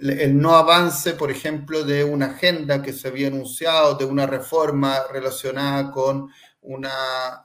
el 0.00 0.38
no 0.38 0.54
avance, 0.54 1.14
por 1.14 1.30
ejemplo, 1.30 1.84
de 1.84 2.04
una 2.04 2.26
agenda 2.26 2.82
que 2.82 2.92
se 2.92 3.08
había 3.08 3.28
anunciado, 3.28 3.94
de 3.94 4.04
una 4.04 4.26
reforma 4.26 5.00
relacionada 5.10 5.90
con 5.90 6.30
una, 6.62 7.44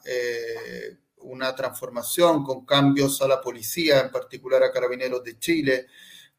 una 1.23 1.55
transformación, 1.55 2.43
con 2.43 2.65
cambios 2.65 3.21
a 3.21 3.27
la 3.27 3.41
policía, 3.41 4.01
en 4.01 4.11
particular 4.11 4.63
a 4.63 4.71
carabineros 4.71 5.23
de 5.23 5.37
Chile, 5.39 5.87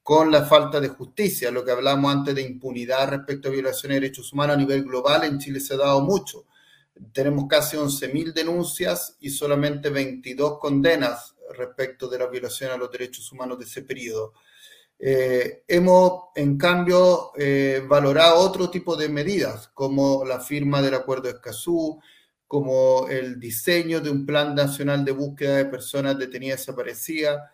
con 0.02 0.30
la 0.30 0.44
falta 0.44 0.80
de 0.80 0.88
justicia, 0.88 1.50
lo 1.50 1.64
que 1.64 1.70
hablamos 1.70 2.12
antes 2.12 2.34
de 2.34 2.42
impunidad 2.42 3.08
respecto 3.08 3.48
a 3.48 3.52
violaciones 3.52 3.96
de 3.96 4.00
derechos 4.02 4.32
humanos 4.32 4.56
a 4.56 4.58
nivel 4.58 4.84
global, 4.84 5.24
en 5.24 5.38
Chile 5.38 5.60
se 5.60 5.74
ha 5.74 5.78
dado 5.78 6.02
mucho. 6.02 6.44
Tenemos 7.12 7.46
casi 7.48 7.76
11.000 7.76 8.32
denuncias 8.34 9.16
y 9.20 9.30
solamente 9.30 9.88
22 9.88 10.58
condenas 10.58 11.34
respecto 11.56 12.08
de 12.08 12.18
la 12.18 12.26
violación 12.26 12.70
a 12.70 12.76
los 12.76 12.90
derechos 12.90 13.32
humanos 13.32 13.58
de 13.58 13.64
ese 13.64 13.82
periodo. 13.82 14.34
Eh, 14.98 15.64
hemos, 15.66 16.24
en 16.34 16.56
cambio, 16.56 17.32
eh, 17.36 17.82
valorado 17.86 18.36
otro 18.36 18.70
tipo 18.70 18.96
de 18.96 19.08
medidas, 19.08 19.68
como 19.74 20.24
la 20.24 20.40
firma 20.40 20.80
del 20.82 20.94
Acuerdo 20.94 21.24
de 21.24 21.30
Escazú, 21.30 22.00
como 22.54 23.08
el 23.08 23.40
diseño 23.40 24.00
de 24.00 24.10
un 24.10 24.24
plan 24.24 24.54
nacional 24.54 25.04
de 25.04 25.10
búsqueda 25.10 25.56
de 25.56 25.64
personas 25.64 26.16
detenidas 26.16 26.60
desaparecidas, 26.60 27.50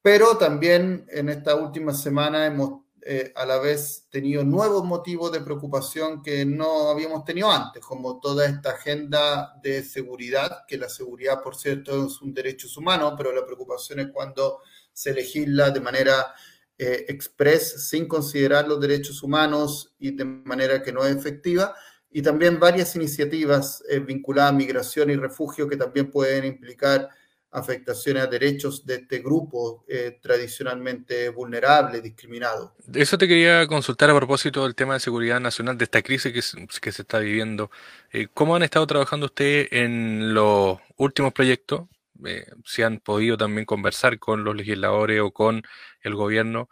pero 0.00 0.38
también 0.38 1.04
en 1.10 1.28
esta 1.28 1.56
última 1.56 1.92
semana 1.92 2.46
hemos 2.46 2.84
eh, 3.02 3.34
a 3.36 3.44
la 3.44 3.58
vez 3.58 4.06
tenido 4.08 4.42
nuevos 4.42 4.82
motivos 4.82 5.30
de 5.30 5.42
preocupación 5.42 6.22
que 6.22 6.46
no 6.46 6.88
habíamos 6.88 7.22
tenido 7.26 7.50
antes, 7.50 7.84
como 7.84 8.18
toda 8.18 8.46
esta 8.46 8.70
agenda 8.70 9.60
de 9.62 9.82
seguridad, 9.82 10.64
que 10.66 10.78
la 10.78 10.88
seguridad, 10.88 11.42
por 11.42 11.54
cierto, 11.54 12.06
es 12.06 12.22
un 12.22 12.32
derecho 12.32 12.66
humano, 12.78 13.14
pero 13.18 13.34
la 13.34 13.44
preocupación 13.44 14.00
es 14.00 14.08
cuando 14.10 14.60
se 14.90 15.12
legisla 15.12 15.68
de 15.68 15.80
manera 15.80 16.32
eh, 16.78 17.04
express, 17.08 17.90
sin 17.90 18.08
considerar 18.08 18.66
los 18.66 18.80
derechos 18.80 19.22
humanos 19.22 19.94
y 19.98 20.12
de 20.12 20.24
manera 20.24 20.82
que 20.82 20.92
no 20.92 21.04
es 21.04 21.14
efectiva, 21.14 21.74
y 22.10 22.22
también 22.22 22.58
varias 22.58 22.96
iniciativas 22.96 23.84
eh, 23.88 24.00
vinculadas 24.00 24.52
a 24.52 24.56
migración 24.56 25.10
y 25.10 25.16
refugio 25.16 25.68
que 25.68 25.76
también 25.76 26.10
pueden 26.10 26.44
implicar 26.44 27.08
afectaciones 27.52 28.22
a 28.22 28.26
derechos 28.26 28.86
de 28.86 28.96
este 28.96 29.18
grupo 29.18 29.84
eh, 29.88 30.18
tradicionalmente 30.22 31.28
vulnerable, 31.30 32.00
discriminado. 32.00 32.74
Eso 32.94 33.18
te 33.18 33.26
quería 33.26 33.66
consultar 33.66 34.10
a 34.10 34.14
propósito 34.14 34.62
del 34.62 34.74
tema 34.74 34.94
de 34.94 35.00
seguridad 35.00 35.40
nacional, 35.40 35.76
de 35.76 35.84
esta 35.84 36.02
crisis 36.02 36.32
que, 36.32 36.80
que 36.80 36.92
se 36.92 37.02
está 37.02 37.18
viviendo. 37.18 37.70
Eh, 38.12 38.28
¿Cómo 38.32 38.54
han 38.54 38.62
estado 38.62 38.86
trabajando 38.86 39.26
ustedes 39.26 39.68
en 39.72 40.32
los 40.32 40.78
últimos 40.96 41.32
proyectos? 41.32 41.88
Eh, 42.24 42.46
si 42.64 42.82
han 42.82 43.00
podido 43.00 43.36
también 43.36 43.64
conversar 43.64 44.18
con 44.18 44.44
los 44.44 44.54
legisladores 44.54 45.20
o 45.20 45.32
con 45.32 45.62
el 46.02 46.14
gobierno. 46.14 46.68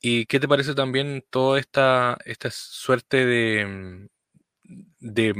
¿Y 0.00 0.26
qué 0.26 0.40
te 0.40 0.48
parece 0.48 0.74
también 0.74 1.24
toda 1.30 1.58
esta, 1.58 2.18
esta 2.24 2.50
suerte 2.50 3.24
de, 3.24 4.08
de, 5.00 5.34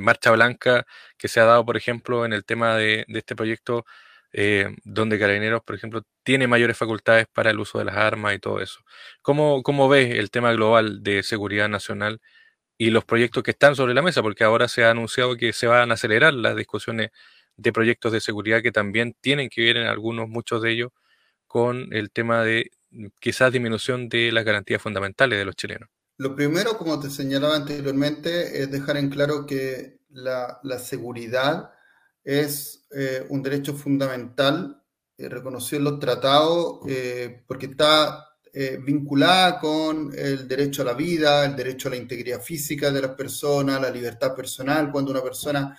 marcha 0.00 0.30
blanca 0.32 0.86
que 1.18 1.28
se 1.28 1.40
ha 1.40 1.44
dado, 1.44 1.64
por 1.64 1.76
ejemplo, 1.76 2.24
en 2.24 2.32
el 2.32 2.44
tema 2.44 2.76
de, 2.76 3.04
este 3.08 3.36
proyecto 3.36 3.84
eh, 4.32 4.74
donde 4.84 5.18
Carabineros, 5.18 5.62
por 5.62 5.76
ejemplo, 5.76 6.02
tiene 6.24 6.46
mayores 6.48 6.76
facultades 6.76 7.26
para 7.32 7.50
el 7.50 7.60
uso 7.60 7.78
de 7.78 7.84
las 7.86 7.96
armas 7.96 8.34
y 8.34 8.38
todo 8.40 8.60
eso. 8.60 8.80
¿Cómo, 9.22 9.62
cómo 9.62 9.88
ves 9.88 10.18
el 10.18 10.30
tema 10.30 10.52
global 10.52 11.02
de 11.02 11.22
seguridad 11.22 11.68
nacional 11.68 12.20
y 12.78 12.90
los 12.90 13.04
proyectos 13.04 13.42
que 13.44 13.52
están 13.52 13.76
sobre 13.76 13.94
la 13.94 14.02
mesa? 14.02 14.22
Porque 14.22 14.44
ahora 14.44 14.68
se 14.68 14.84
ha 14.84 14.90
anunciado 14.90 15.36
que 15.36 15.52
se 15.52 15.66
van 15.68 15.90
a 15.90 15.94
acelerar 15.94 16.34
las 16.34 16.56
discusiones 16.56 17.10
de 17.56 17.72
proyectos 17.72 18.12
de 18.12 18.20
seguridad 18.20 18.62
que 18.62 18.72
también 18.72 19.14
tienen 19.20 19.48
que 19.50 19.62
ver 19.62 19.76
en 19.78 19.86
algunos, 19.86 20.28
muchos 20.28 20.62
de 20.62 20.72
ellos, 20.72 20.92
con 21.46 21.88
el 21.92 22.10
tema 22.10 22.42
de 22.44 22.70
quizás 23.20 23.52
disminución 23.52 24.08
de 24.08 24.32
las 24.32 24.44
garantías 24.44 24.82
fundamentales 24.82 25.38
de 25.38 25.44
los 25.44 25.56
chilenos. 25.56 25.88
Lo 26.16 26.36
primero, 26.36 26.78
como 26.78 27.00
te 27.00 27.10
señalaba 27.10 27.56
anteriormente, 27.56 28.62
es 28.62 28.70
dejar 28.70 28.96
en 28.96 29.10
claro 29.10 29.46
que 29.46 29.98
la, 30.10 30.78
seguridad 30.78 31.72
es 32.22 32.86
eh, 32.92 33.26
un 33.28 33.42
derecho 33.42 33.74
fundamental 33.74 34.80
eh, 35.18 35.28
reconocido 35.28 35.78
en 35.78 35.84
los 35.84 35.98
tratados 35.98 36.80
eh, 36.88 37.42
porque 37.46 37.66
está 37.66 38.28
vinculada 38.86 39.58
con 39.58 40.12
el 40.16 40.46
derecho 40.46 40.82
a 40.82 40.84
la 40.84 40.92
vida, 40.92 41.44
el 41.44 41.56
derecho 41.56 41.88
a 41.88 41.90
la 41.90 41.96
integridad 41.96 42.40
física 42.40 42.92
de 42.92 43.02
las 43.02 43.10
personas, 43.16 43.80
la 43.80 43.90
libertad 43.90 44.32
personal, 44.32 44.92
cuando 44.92 45.10
una 45.10 45.24
persona 45.24 45.76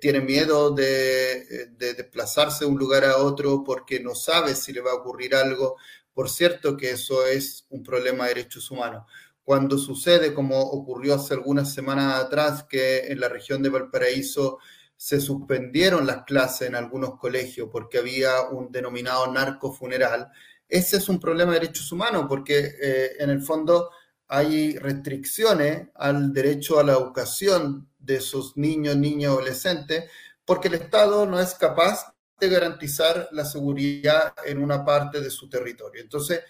tiene 0.00 0.20
miedo 0.20 0.70
de, 0.70 1.66
desplazarse 1.76 2.64
de 2.64 2.70
un 2.70 2.78
lugar 2.78 3.04
a 3.04 3.16
otro 3.16 3.64
porque 3.64 3.98
no 3.98 4.14
sabe 4.14 4.54
si 4.54 4.72
le 4.72 4.82
va 4.82 4.92
a 4.92 4.98
ocurrir 4.98 5.34
algo. 5.34 5.76
Por 6.18 6.28
cierto 6.28 6.76
que 6.76 6.90
eso 6.90 7.24
es 7.28 7.64
un 7.70 7.84
problema 7.84 8.24
de 8.24 8.30
derechos 8.34 8.72
humanos. 8.72 9.04
Cuando 9.44 9.78
sucede, 9.78 10.34
como 10.34 10.60
ocurrió 10.60 11.14
hace 11.14 11.34
algunas 11.34 11.72
semanas 11.72 12.16
atrás, 12.16 12.64
que 12.68 13.06
en 13.06 13.20
la 13.20 13.28
región 13.28 13.62
de 13.62 13.68
Valparaíso 13.68 14.58
se 14.96 15.20
suspendieron 15.20 16.08
las 16.08 16.24
clases 16.24 16.66
en 16.66 16.74
algunos 16.74 17.20
colegios 17.20 17.68
porque 17.70 17.98
había 17.98 18.48
un 18.50 18.72
denominado 18.72 19.32
narcofuneral. 19.32 20.28
Ese 20.68 20.96
es 20.96 21.08
un 21.08 21.20
problema 21.20 21.52
de 21.52 21.60
derechos 21.60 21.92
humanos 21.92 22.26
porque 22.28 22.72
eh, 22.82 23.10
en 23.20 23.30
el 23.30 23.40
fondo 23.40 23.90
hay 24.26 24.76
restricciones 24.76 25.86
al 25.94 26.32
derecho 26.32 26.80
a 26.80 26.82
la 26.82 26.94
educación 26.94 27.88
de 27.96 28.16
esos 28.16 28.56
niños, 28.56 28.96
niñas, 28.96 29.30
adolescentes, 29.30 30.10
porque 30.44 30.66
el 30.66 30.74
Estado 30.74 31.26
no 31.26 31.38
es 31.38 31.54
capaz 31.54 32.12
de 32.38 32.48
garantizar 32.48 33.28
la 33.32 33.44
seguridad 33.44 34.34
en 34.44 34.62
una 34.62 34.84
parte 34.84 35.20
de 35.20 35.30
su 35.30 35.48
territorio. 35.48 36.02
Entonces, 36.02 36.40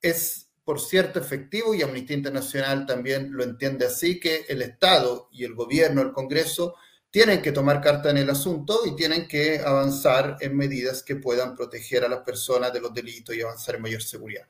es 0.00 0.48
por 0.64 0.80
cierto 0.80 1.18
efectivo 1.18 1.74
y 1.74 1.82
Amnistía 1.82 2.16
Internacional 2.16 2.84
también 2.84 3.32
lo 3.32 3.42
entiende 3.42 3.86
así, 3.86 4.20
que 4.20 4.44
el 4.48 4.60
Estado 4.60 5.28
y 5.32 5.44
el 5.44 5.54
gobierno, 5.54 6.02
el 6.02 6.12
Congreso, 6.12 6.74
tienen 7.10 7.40
que 7.40 7.52
tomar 7.52 7.80
carta 7.80 8.10
en 8.10 8.18
el 8.18 8.28
asunto 8.28 8.80
y 8.84 8.94
tienen 8.94 9.26
que 9.26 9.60
avanzar 9.60 10.36
en 10.40 10.54
medidas 10.54 11.02
que 11.02 11.16
puedan 11.16 11.56
proteger 11.56 12.04
a 12.04 12.08
las 12.08 12.20
personas 12.20 12.70
de 12.72 12.82
los 12.82 12.92
delitos 12.92 13.34
y 13.34 13.40
avanzar 13.40 13.76
en 13.76 13.82
mayor 13.82 14.02
seguridad. 14.02 14.46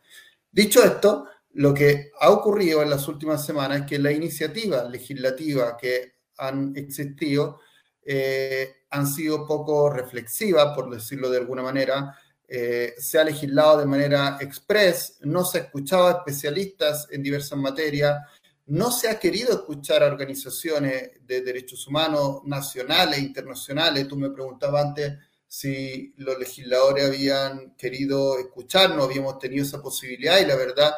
Dicho 0.51 0.83
esto, 0.83 1.27
lo 1.53 1.73
que 1.73 2.11
ha 2.21 2.31
ocurrido 2.31 2.83
en 2.83 2.91
las 2.91 3.07
últimas 3.07 3.47
semanas 3.47 3.83
es 3.83 3.87
que 3.87 3.99
las 3.99 4.13
iniciativas 4.13 4.91
legislativas 4.91 5.75
que 5.81 6.15
han 6.37 6.73
existido 6.77 7.61
eh, 8.05 8.78
han 8.91 9.07
sido 9.07 9.47
poco 9.47 9.91
reflexivas, 9.91 10.75
por 10.75 10.91
decirlo 10.91 11.31
de 11.31 11.39
alguna 11.39 11.63
manera. 11.63 12.19
Eh, 12.47 12.95
se 12.99 13.19
ha 13.19 13.25
legislado 13.25 13.79
de 13.79 13.87
manera 13.87 14.39
express, 14.41 15.19
no 15.21 15.45
se 15.45 15.59
ha 15.59 15.61
escuchado 15.63 16.07
a 16.09 16.13
especialistas 16.13 17.07
en 17.11 17.23
diversas 17.23 17.59
materias, 17.59 18.19
no 18.67 18.91
se 18.91 19.09
ha 19.09 19.19
querido 19.19 19.53
escuchar 19.53 20.03
a 20.03 20.07
organizaciones 20.07 21.11
de 21.27 21.43
derechos 21.43 21.87
humanos 21.87 22.41
nacionales 22.45 23.19
e 23.19 23.23
internacionales. 23.23 24.09
Tú 24.09 24.17
me 24.17 24.31
preguntabas 24.31 24.87
antes 24.87 25.19
si 25.47 26.13
los 26.19 26.39
legisladores 26.39 27.07
habían 27.07 27.75
querido 27.77 28.39
escuchar, 28.39 28.95
no 28.95 29.05
habíamos 29.05 29.39
tenido 29.39 29.65
esa 29.65 29.81
posibilidad 29.81 30.39
y 30.39 30.45
la 30.45 30.57
verdad, 30.57 30.93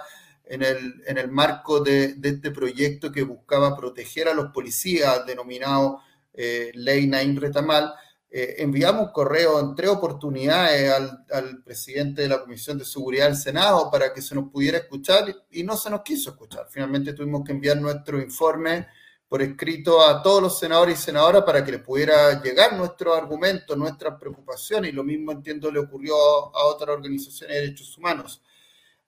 en 0.45 0.65
el, 0.65 1.03
en 1.07 1.19
el 1.19 1.31
marco 1.31 1.79
de, 1.81 2.17
este 2.21 2.51
proyecto 2.51 3.13
que 3.13 3.23
buscaba 3.23 3.77
proteger 3.77 4.29
a 4.29 4.35
los 4.35 4.53
policías, 4.53 5.25
denominado 5.25 6.01
eh, 6.33 6.71
Ley 6.75 7.07
Nain 7.07 7.41
Retamal, 7.41 7.95
eh, 8.33 8.57
enviamos 8.59 9.09
un 9.09 9.13
correo 9.13 9.59
en 9.59 9.75
tres 9.75 9.91
oportunidades 9.91 10.93
al, 11.31 11.65
presidente 11.65 12.23
de 12.23 12.29
la 12.29 12.41
Comisión 12.41 12.79
de 12.79 12.85
Seguridad 12.85 13.27
del 13.27 13.37
Senado 13.37 13.91
para 13.91 14.15
que 14.15 14.23
se 14.23 14.37
nos 14.37 14.51
pudiera 14.51 14.79
escuchar 14.79 15.35
y 15.51 15.65
no 15.65 15.77
se 15.77 15.91
nos 15.91 16.03
quiso 16.03 16.31
escuchar. 16.31 16.67
Finalmente 16.71 17.13
tuvimos 17.13 17.43
que 17.45 17.53
enviar 17.53 17.81
nuestro 17.81 18.21
informe 18.21 18.87
por 19.29 19.43
escrito 19.43 20.01
a 20.01 20.23
todos 20.23 20.43
los 20.43 20.59
senadores 20.59 20.99
y 21.01 21.03
senadoras 21.03 21.43
para 21.43 21.65
que 21.65 21.73
les 21.73 21.83
pudiera 21.83 22.41
llegar 22.41 22.77
nuestros 22.77 23.17
argumentos, 23.17 23.77
nuestras 23.77 24.19
preocupaciones, 24.19 24.93
y 24.93 24.95
lo 24.95 25.05
mismo 25.05 25.33
entiendo 25.33 25.71
le 25.71 25.81
ocurrió 25.81 26.15
a 26.15 26.65
otras 26.67 26.97
organizaciones 26.97 27.57
de 27.57 27.63
derechos 27.63 27.99
humanos. 27.99 28.43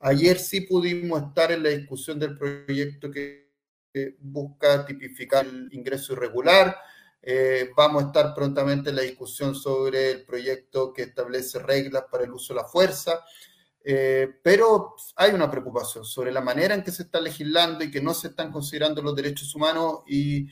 Ayer 0.00 0.38
sí 0.38 0.62
pudimos 0.62 1.22
estar 1.22 1.52
en 1.52 1.62
la 1.62 1.68
discusión 1.68 2.18
del 2.18 2.36
proyecto 2.36 3.08
que 3.10 3.52
busca 4.18 4.84
tipificar 4.84 5.46
el 5.46 5.68
ingreso 5.72 6.14
irregular. 6.14 6.76
Eh, 7.22 7.70
vamos 7.76 8.02
a 8.02 8.06
estar 8.08 8.34
prontamente 8.34 8.90
en 8.90 8.96
la 8.96 9.02
discusión 9.02 9.54
sobre 9.54 10.10
el 10.10 10.24
proyecto 10.24 10.92
que 10.92 11.02
establece 11.02 11.60
reglas 11.60 12.04
para 12.10 12.24
el 12.24 12.32
uso 12.32 12.52
de 12.52 12.60
la 12.60 12.66
fuerza. 12.66 13.24
Eh, 13.84 14.28
pero 14.42 14.94
hay 15.16 15.32
una 15.32 15.50
preocupación 15.50 16.04
sobre 16.04 16.32
la 16.32 16.40
manera 16.40 16.74
en 16.74 16.82
que 16.82 16.92
se 16.92 17.04
está 17.04 17.20
legislando 17.20 17.84
y 17.84 17.90
que 17.90 18.00
no 18.00 18.14
se 18.14 18.28
están 18.28 18.52
considerando 18.52 19.02
los 19.02 19.14
derechos 19.14 19.54
humanos 19.54 20.00
y, 20.06 20.48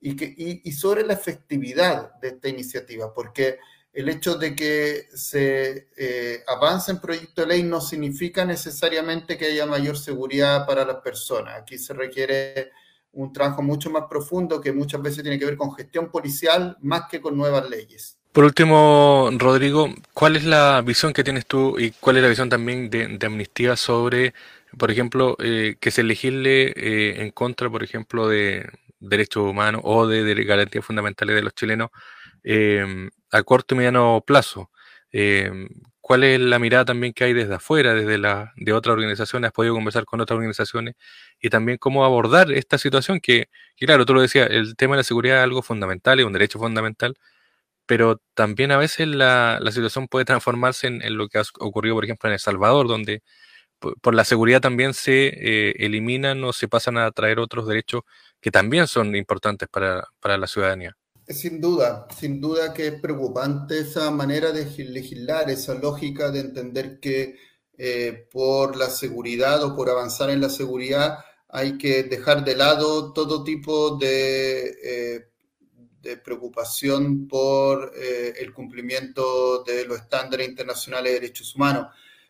y, 0.00 0.14
que, 0.14 0.32
y, 0.36 0.72
sobre 0.72 1.04
la 1.04 1.14
efectividad 1.14 2.14
de 2.20 2.28
esta 2.28 2.48
iniciativa, 2.48 3.12
porque 3.12 3.58
el 3.92 4.08
hecho 4.08 4.36
de 4.36 4.54
que 4.54 5.06
se 5.12 5.88
eh, 5.96 6.44
avance 6.46 6.92
en 6.92 7.00
proyecto 7.00 7.40
de 7.40 7.48
ley 7.48 7.62
no 7.64 7.80
significa 7.80 8.44
necesariamente 8.44 9.36
que 9.36 9.46
haya 9.46 9.66
mayor 9.66 9.98
seguridad 9.98 10.64
para 10.66 10.84
las 10.84 10.98
personas. 10.98 11.60
Aquí 11.60 11.78
se 11.78 11.94
requiere 11.94 12.70
un 13.12 13.32
trabajo 13.32 13.62
mucho 13.62 13.90
más 13.90 14.04
profundo 14.08 14.60
que 14.60 14.72
muchas 14.72 15.02
veces 15.02 15.22
tiene 15.22 15.38
que 15.38 15.44
ver 15.44 15.56
con 15.56 15.74
gestión 15.74 16.10
policial 16.10 16.76
más 16.80 17.02
que 17.10 17.20
con 17.20 17.36
nuevas 17.36 17.68
leyes. 17.68 18.18
Por 18.32 18.44
último, 18.44 19.30
Rodrigo, 19.32 19.88
¿cuál 20.12 20.36
es 20.36 20.44
la 20.44 20.80
visión 20.82 21.12
que 21.12 21.24
tienes 21.24 21.46
tú 21.46 21.78
y 21.78 21.90
cuál 21.92 22.16
es 22.16 22.22
la 22.22 22.28
visión 22.28 22.48
también 22.48 22.90
de, 22.90 23.18
Amnistía 23.26 23.74
sobre, 23.74 24.34
por 24.78 24.90
ejemplo, 24.90 25.36
eh, 25.40 25.76
que 25.80 25.90
se 25.90 26.02
legisle 26.02 26.72
eh, 26.76 27.22
en 27.22 27.30
contra, 27.30 27.70
por 27.70 27.82
ejemplo, 27.82 28.28
de 28.28 28.68
derechos 29.00 29.50
humanos 29.50 29.80
o 29.84 30.06
de, 30.06 30.44
garantías 30.44 30.84
fundamentales 30.84 31.34
de 31.34 31.42
los 31.42 31.54
chilenos 31.54 31.90
em, 32.44 33.10
a 33.32 33.42
corto 33.42 33.74
y 33.74 33.78
mediano 33.78 34.22
plazo? 34.24 34.70
¿Cuál 36.08 36.24
es 36.24 36.40
la 36.40 36.58
mirada 36.58 36.86
también 36.86 37.12
que 37.12 37.24
hay 37.24 37.34
desde 37.34 37.56
afuera, 37.56 37.92
desde 37.92 38.16
la, 38.16 38.54
de 38.56 38.72
otras 38.72 38.94
organizaciones? 38.94 39.48
¿Has 39.48 39.52
podido 39.52 39.74
conversar 39.74 40.06
con 40.06 40.22
otras 40.22 40.36
organizaciones? 40.36 40.94
Y 41.38 41.50
también 41.50 41.76
cómo 41.76 42.02
abordar 42.02 42.50
esta 42.50 42.78
situación 42.78 43.20
que, 43.20 43.50
claro, 43.76 44.06
tú 44.06 44.14
lo 44.14 44.22
decías, 44.22 44.48
el 44.50 44.74
tema 44.74 44.94
de 44.94 45.00
la 45.00 45.04
seguridad 45.04 45.38
es 45.38 45.44
algo 45.44 45.60
fundamental, 45.60 46.18
es 46.18 46.24
un 46.24 46.32
derecho 46.32 46.58
fundamental, 46.58 47.14
pero 47.86 48.22
también 48.34 48.72
a 48.72 48.78
veces 48.78 49.08
la, 49.08 49.60
situación 49.72 50.08
puede 50.08 50.24
transformarse 50.26 50.88
en, 50.88 51.16
lo 51.18 51.28
que 51.28 51.38
ha 51.38 51.42
ocurrido, 51.60 51.96
por 51.96 52.04
ejemplo, 52.04 52.28
en 52.30 52.34
El 52.34 52.40
Salvador, 52.40 52.88
donde 52.88 53.22
por, 53.80 54.14
la 54.14 54.24
seguridad 54.24 54.60
también 54.62 54.94
se 54.94 55.28
eh, 55.28 55.74
eliminan 55.78 56.44
o 56.44 56.52
se 56.54 56.68
pasan 56.68 56.98
a 56.98 57.10
traer 57.12 57.40
otros 57.40 57.68
derechos 57.68 58.02
que 58.40 58.50
también 58.50 58.88
son 58.88 59.16
importantes 59.16 59.68
para, 59.70 60.04
la 60.38 60.46
ciudadanía. 60.48 60.97
Sin 61.28 61.60
duda, 61.60 62.08
sin 62.18 62.40
duda 62.40 62.72
que 62.72 62.86
es 62.86 63.00
preocupante 63.00 63.80
esa 63.80 64.10
manera 64.10 64.50
de 64.50 64.64
legislar, 64.84 65.50
esa 65.50 65.74
lógica 65.74 66.30
de 66.30 66.40
entender 66.40 67.00
que 67.00 67.36
eh, 67.76 68.26
por 68.32 68.76
la 68.76 68.88
seguridad 68.88 69.62
o 69.62 69.76
por 69.76 69.90
avanzar 69.90 70.30
en 70.30 70.40
la 70.40 70.48
seguridad 70.48 71.18
hay 71.48 71.76
que 71.76 72.04
dejar 72.04 72.44
de 72.44 72.56
lado 72.56 73.12
todo 73.12 73.44
tipo 73.44 73.96
de 73.98 74.74
eh, 74.82 76.16
preocupación 76.24 77.28
por 77.28 77.92
eh, 77.94 78.32
el 78.40 78.54
cumplimiento 78.54 79.62
de 79.64 79.84
los 79.84 79.98
estándares 79.98 80.48
internacionales 80.48 81.12
de 81.12 81.20
derechos 81.20 81.54
humanos. 81.54 81.88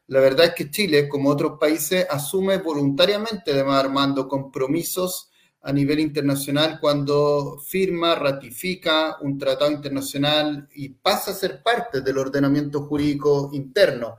La 0.08 0.18
verdad 0.18 0.46
es 0.46 0.54
que 0.54 0.70
Chile, 0.70 1.08
como 1.08 1.30
otros 1.30 1.58
países, 1.60 2.04
asume 2.10 2.58
voluntariamente, 2.58 3.52
además 3.52 3.84
armando 3.84 4.26
compromisos 4.26 5.30
a 5.60 5.72
nivel 5.72 6.00
internacional 6.00 6.78
cuando 6.80 7.58
firma, 7.58 8.14
ratifica 8.14 9.18
un 9.20 9.38
tratado 9.38 9.70
internacional 9.70 10.68
y 10.74 10.90
pasa 10.90 11.32
a 11.32 11.34
ser 11.34 11.62
parte 11.62 12.00
del 12.00 12.18
ordenamiento 12.18 12.82
jurídico 12.82 13.50
interno. 13.52 14.16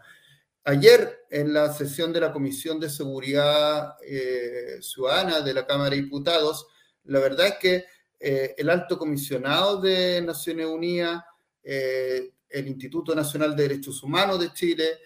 Ayer, 0.65 1.25
en 1.29 1.53
la 1.53 1.73
sesión 1.73 2.11
de 2.11 2.19
la 2.19 2.31
Comisión 2.31 2.79
de 2.79 2.89
Seguridad 2.89 3.95
eh, 4.05 4.77
Ciudadana 4.81 5.41
de 5.41 5.53
la 5.53 5.65
Cámara 5.65 5.91
de 5.91 6.01
Diputados, 6.01 6.67
la 7.05 7.19
verdad 7.19 7.47
es 7.47 7.55
que 7.55 7.85
eh, 8.19 8.53
el 8.57 8.69
alto 8.69 8.97
comisionado 8.97 9.79
de 9.79 10.21
Naciones 10.21 10.65
Unidas, 10.67 11.23
eh, 11.63 12.33
el 12.49 12.67
Instituto 12.67 13.15
Nacional 13.15 13.55
de 13.55 13.63
Derechos 13.63 14.03
Humanos 14.03 14.39
de 14.39 14.51
Chile, 14.51 14.99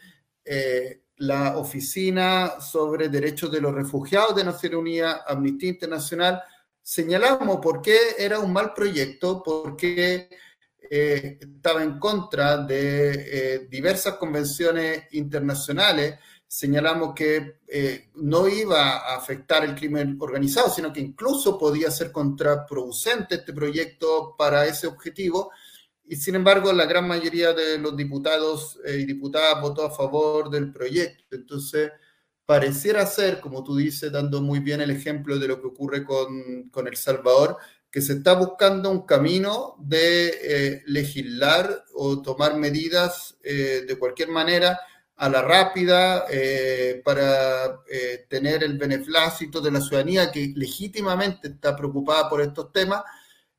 eh, 0.43 1.02
la 1.25 1.57
Oficina 1.57 2.59
sobre 2.59 3.09
Derechos 3.09 3.51
de 3.51 3.61
los 3.61 3.73
Refugiados 3.73 4.35
de 4.35 4.43
Naciones 4.43 4.79
Unidas, 4.79 5.21
Amnistía 5.27 5.69
Internacional, 5.69 6.41
señalamos 6.81 7.57
por 7.57 7.81
qué 7.81 7.97
era 8.17 8.39
un 8.39 8.51
mal 8.51 8.73
proyecto, 8.73 9.41
porque 9.43 10.29
estaba 10.89 11.81
en 11.81 11.97
contra 11.97 12.57
de 12.57 13.67
diversas 13.69 14.15
convenciones 14.15 15.05
internacionales 15.11 16.19
señalamos 16.53 17.15
que 17.15 17.61
eh, 17.67 18.09
no 18.17 18.47
iba 18.47 18.97
a 18.97 19.15
afectar 19.15 19.65
el 19.65 19.73
crimen 19.73 20.17
organizado, 20.19 20.69
sino 20.69 20.93
que 20.93 20.99
incluso 20.99 21.57
podía 21.57 21.89
ser 21.89 22.11
contraproducente 22.11 23.35
este 23.35 23.53
proyecto 23.53 24.35
para 24.37 24.67
ese 24.67 24.85
objetivo. 24.85 25.49
Y 26.13 26.15
sin 26.15 26.35
embargo, 26.35 26.71
la 26.71 26.85
gran 26.85 27.07
mayoría 27.07 27.53
de 27.53 27.79
los 27.79 27.97
diputados 27.97 28.79
eh, 28.85 28.99
y 28.99 29.05
diputadas 29.05 29.59
votó 29.59 29.83
a 29.83 29.89
favor 29.89 30.51
del 30.51 30.71
proyecto. 30.71 31.35
Entonces, 31.35 31.89
pareciera 32.45 33.03
ser, 33.07 33.39
como 33.39 33.63
tú 33.63 33.75
dices, 33.75 34.11
dando 34.11 34.39
muy 34.39 34.59
bien 34.59 34.79
el 34.81 34.91
ejemplo 34.91 35.39
de 35.39 35.47
lo 35.47 35.59
que 35.59 35.65
ocurre 35.65 36.03
con, 36.03 36.69
con 36.69 36.87
El 36.87 36.97
Salvador, 36.97 37.57
que 37.89 37.99
se 37.99 38.13
está 38.13 38.35
buscando 38.35 38.91
un 38.91 39.07
camino 39.07 39.75
de 39.79 40.37
eh, 40.43 40.83
legislar 40.85 41.83
o 41.95 42.21
tomar 42.21 42.57
medidas 42.57 43.35
de 43.41 43.97
cualquier 43.97 44.29
manera 44.29 44.79
a 45.15 45.29
la 45.29 45.41
rápida 45.41 46.25
eh, 46.29 47.01
para 47.05 47.81
eh, 47.89 48.25
tener 48.27 48.63
el 48.63 48.77
beneplácito 48.77 49.61
de 49.61 49.71
la 49.71 49.79
ciudadanía 49.79 50.31
que 50.31 50.51
legítimamente 50.55 51.47
está 51.49 51.75
preocupada 51.75 52.29
por 52.29 52.41
estos 52.41 52.71
temas, 52.71 53.03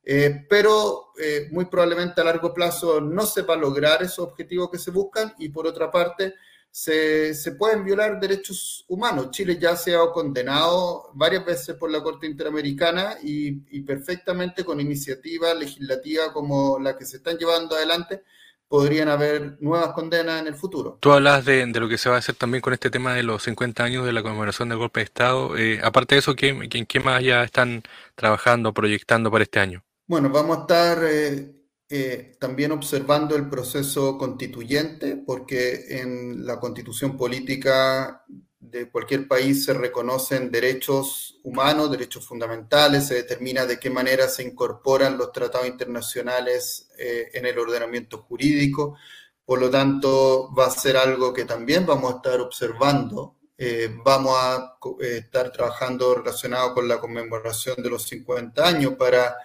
eh, 0.05 0.45
pero 0.47 1.11
muy 1.51 1.65
probablemente 1.65 2.21
a 2.21 2.25
largo 2.25 2.53
plazo 2.53 3.01
no 3.01 3.25
se 3.25 3.41
va 3.41 3.55
a 3.55 3.57
lograr 3.57 4.03
esos 4.03 4.19
objetivos 4.19 4.69
que 4.69 4.77
se 4.77 4.91
buscan 4.91 5.33
y 5.39 5.49
por 5.49 5.65
otra 5.65 5.89
parte 5.89 6.35
se, 6.75 7.33
se 7.33 7.53
pueden 7.53 7.85
violar 7.85 8.19
derechos 8.19 8.83
humanos. 8.89 9.31
Chile 9.31 9.57
ya 9.57 9.77
se 9.77 9.95
ha 9.95 10.11
condenado 10.13 11.09
varias 11.13 11.45
veces 11.45 11.77
por 11.77 11.89
la 11.89 12.03
Corte 12.03 12.27
Interamericana 12.27 13.15
y, 13.23 13.79
perfectamente 13.83 14.65
con 14.65 14.81
iniciativas 14.81 15.57
legislativas 15.57 16.31
como 16.33 16.77
la 16.77 16.97
que 16.97 17.05
se 17.05 17.17
están 17.17 17.37
llevando 17.37 17.77
adelante 17.77 18.23
podrían 18.67 19.07
haber 19.07 19.55
nuevas 19.61 19.93
condenas 19.93 20.41
en 20.41 20.47
el 20.47 20.55
futuro. 20.55 20.97
Tú 20.99 21.13
hablas 21.13 21.45
de, 21.45 21.65
lo 21.65 21.87
que 21.87 21.97
se 21.97 22.09
va 22.09 22.15
a 22.15 22.19
hacer 22.19 22.35
también 22.35 22.61
con 22.61 22.73
este 22.73 22.89
tema 22.89 23.13
de 23.13 23.23
los 23.23 23.43
50 23.43 23.81
años 23.81 24.05
de 24.05 24.11
la 24.11 24.21
conmemoración 24.21 24.67
del 24.67 24.77
golpe 24.77 24.99
de 24.99 25.05
Estado. 25.05 25.55
Eh, 25.55 25.79
aparte 25.81 26.15
de 26.15 26.19
eso, 26.19 26.35
¿qué, 26.35 26.85
¿qué, 26.89 26.99
más 26.99 27.23
ya 27.23 27.45
están 27.45 27.83
trabajando, 28.15 28.73
proyectando 28.73 29.31
para 29.31 29.43
este 29.43 29.61
año? 29.61 29.81
Bueno, 30.07 30.29
vamos 30.29 30.57
a 30.57 30.61
estar 30.61 31.03
eh, 31.03 31.55
eh, 31.89 32.35
también 32.39 32.71
observando 32.71 33.35
el 33.35 33.49
proceso 33.49 34.17
constituyente, 34.19 35.17
porque 35.17 35.99
en 36.01 36.45
la 36.45 36.59
constitución 36.59 37.17
política 37.17 38.23
de 38.59 38.89
cualquier 38.91 39.27
país 39.27 39.65
se 39.65 39.73
reconocen 39.73 40.51
derechos 40.51 41.39
humanos, 41.43 41.89
derechos 41.89 42.27
fundamentales, 42.27 43.07
se 43.07 43.15
determina 43.15 43.65
de 43.65 43.79
qué 43.79 43.89
manera 43.89 44.27
se 44.27 44.43
incorporan 44.43 45.17
los 45.17 45.31
tratados 45.31 45.67
internacionales 45.67 46.89
eh, 46.99 47.29
en 47.33 47.47
el 47.47 47.57
ordenamiento 47.57 48.19
jurídico. 48.19 48.97
Por 49.43 49.59
lo 49.59 49.71
tanto, 49.71 50.53
va 50.53 50.67
a 50.67 50.71
ser 50.71 50.97
algo 50.97 51.33
que 51.33 51.45
también 51.45 51.85
vamos 51.85 52.13
a 52.13 52.15
estar 52.17 52.39
observando. 52.41 53.37
Eh, 53.57 53.89
vamos 54.03 54.35
a 54.37 54.77
estar 54.99 55.51
trabajando 55.51 56.13
relacionado 56.15 56.73
con 56.73 56.87
la 56.87 56.99
conmemoración 56.99 57.81
de 57.81 57.89
los 57.89 58.03
50 58.03 58.67
años 58.67 58.93
para, 58.95 59.35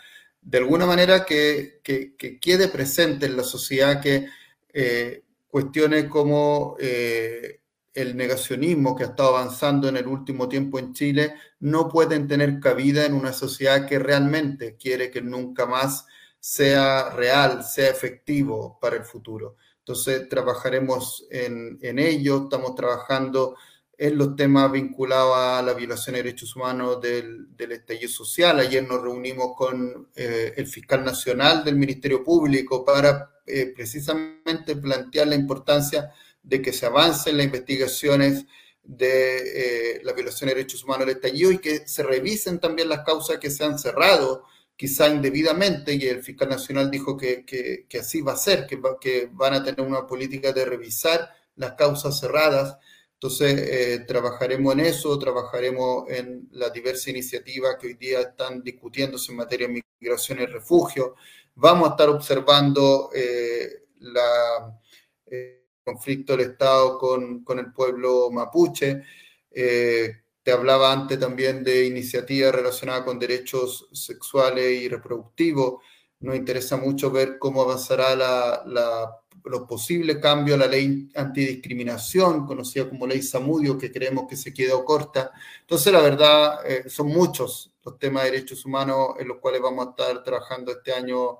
de 0.42 0.58
alguna 0.58 0.86
manera, 0.86 1.24
que, 1.24 1.80
que, 1.82 2.16
que 2.16 2.38
quede 2.40 2.68
presente 2.68 3.26
en 3.26 3.36
la 3.36 3.44
sociedad 3.44 4.00
que 4.00 4.28
cuestiones 5.48 6.04
como 6.04 6.76
el 7.92 8.16
negacionismo 8.16 8.94
que 8.94 9.04
ha 9.04 9.08
estado 9.08 9.36
avanzando 9.36 9.88
en 9.88 9.96
el 9.96 10.06
último 10.06 10.48
tiempo 10.48 10.78
en 10.78 10.92
Chile 10.92 11.34
no 11.58 11.88
pueden 11.88 12.28
tener 12.28 12.60
cabida 12.60 13.04
en 13.04 13.14
una 13.14 13.32
sociedad 13.32 13.86
que 13.86 13.98
realmente 13.98 14.76
quiere 14.76 15.10
que 15.10 15.22
nunca 15.22 15.66
más 15.66 16.06
sea 16.38 17.10
real, 17.10 17.64
sea 17.64 17.90
efectivo 17.90 18.78
para 18.80 18.96
el 18.96 19.04
futuro. 19.04 19.56
Entonces, 19.78 20.28
trabajaremos 20.28 21.26
en, 21.30 21.98
ello, 21.98 22.44
estamos 22.44 22.74
trabajando 22.74 23.56
en 24.00 24.16
los 24.16 24.34
temas 24.34 24.72
vinculados 24.72 25.36
a 25.36 25.60
la 25.60 25.74
violación 25.74 26.14
de 26.14 26.22
derechos 26.22 26.56
humanos 26.56 27.02
del, 27.02 27.54
del 27.54 27.72
estallido 27.72 28.08
social. 28.08 28.58
Ayer 28.58 28.82
nos 28.82 29.02
reunimos 29.02 29.54
con 29.54 30.08
eh, 30.16 30.54
el 30.56 30.66
fiscal 30.66 31.04
nacional 31.04 31.62
del 31.62 31.76
Ministerio 31.76 32.24
Público 32.24 32.82
para 32.82 33.30
eh, 33.46 33.74
precisamente 33.76 34.76
plantear 34.76 35.28
la 35.28 35.34
importancia 35.34 36.10
de 36.42 36.62
que 36.62 36.72
se 36.72 36.86
avance 36.86 37.28
en 37.28 37.36
las 37.36 37.44
investigaciones 37.44 38.46
de 38.82 39.96
eh, 39.96 40.00
la 40.02 40.14
violación 40.14 40.48
de 40.48 40.54
derechos 40.54 40.82
humanos 40.82 41.06
del 41.06 41.16
estallido 41.16 41.52
y 41.52 41.58
que 41.58 41.86
se 41.86 42.02
revisen 42.02 42.58
también 42.58 42.88
las 42.88 43.04
causas 43.04 43.36
que 43.36 43.50
se 43.50 43.64
han 43.64 43.78
cerrado 43.78 44.44
quizá 44.76 45.08
indebidamente, 45.08 45.92
y 45.92 46.08
el 46.08 46.22
fiscal 46.22 46.48
nacional 46.48 46.90
dijo 46.90 47.18
que, 47.18 47.44
que, 47.44 47.98
así 47.98 48.22
va 48.22 48.32
a 48.32 48.36
ser, 48.38 48.66
que, 48.66 48.80
que 48.98 49.28
van 49.30 49.52
a 49.52 49.62
tener 49.62 49.82
una 49.82 50.06
política 50.06 50.54
de 50.54 50.64
revisar 50.64 51.28
las 51.56 51.72
causas 51.72 52.18
cerradas. 52.18 52.78
Entonces, 53.22 53.52
eh, 53.68 54.04
trabajaremos 54.08 54.72
en 54.72 54.80
eso, 54.80 55.18
trabajaremos 55.18 56.08
en 56.08 56.48
las 56.52 56.72
diversas 56.72 57.08
iniciativas 57.08 57.76
que 57.78 57.88
hoy 57.88 57.94
día 57.94 58.20
están 58.20 58.62
discutiéndose 58.62 59.30
en 59.30 59.36
materia 59.36 59.68
de 59.68 59.82
migración 60.00 60.40
y 60.40 60.46
refugio. 60.46 61.16
Vamos 61.54 61.88
a 61.88 61.90
estar 61.90 62.08
observando 62.08 63.10
eh, 63.14 63.84
la, 63.98 64.74
eh, 65.26 65.66
el 65.76 65.84
conflicto 65.84 66.34
del 66.34 66.52
Estado 66.52 66.96
con, 66.96 67.44
con 67.44 67.58
el 67.58 67.70
pueblo 67.74 68.30
mapuche. 68.30 69.02
te 69.50 70.50
hablaba 70.50 70.90
antes 70.90 71.20
también 71.20 71.62
de 71.62 71.84
iniciativas 71.84 72.54
relacionadas 72.54 73.04
con 73.04 73.18
derechos 73.18 73.86
sexuales 73.92 74.80
y 74.80 74.88
reproductivos. 74.88 75.82
Nos 76.20 76.36
interesa 76.36 76.78
mucho 76.78 77.10
ver 77.10 77.38
cómo 77.38 77.60
avanzará 77.60 78.16
la 78.16 79.20
los 79.44 79.62
posibles 79.62 80.18
cambios 80.18 80.56
a 80.56 80.64
la 80.64 80.70
ley 80.70 81.08
antidiscriminación, 81.14 82.46
conocida 82.46 82.88
como 82.88 83.06
ley 83.06 83.22
Samudio, 83.22 83.78
que 83.78 83.92
creemos 83.92 84.26
que 84.28 84.36
se 84.36 84.52
quedó 84.52 84.84
corta. 84.84 85.32
Entonces, 85.60 85.92
la 85.92 86.00
verdad, 86.00 86.66
eh, 86.66 86.84
son 86.88 87.08
muchos 87.08 87.72
los 87.84 87.98
temas 87.98 88.24
de 88.24 88.32
derechos 88.32 88.64
humanos 88.64 89.14
en 89.18 89.28
los 89.28 89.38
cuales 89.38 89.60
vamos 89.60 89.86
a 89.86 89.90
estar 89.90 90.22
trabajando 90.22 90.72
este 90.72 90.92
año 90.92 91.38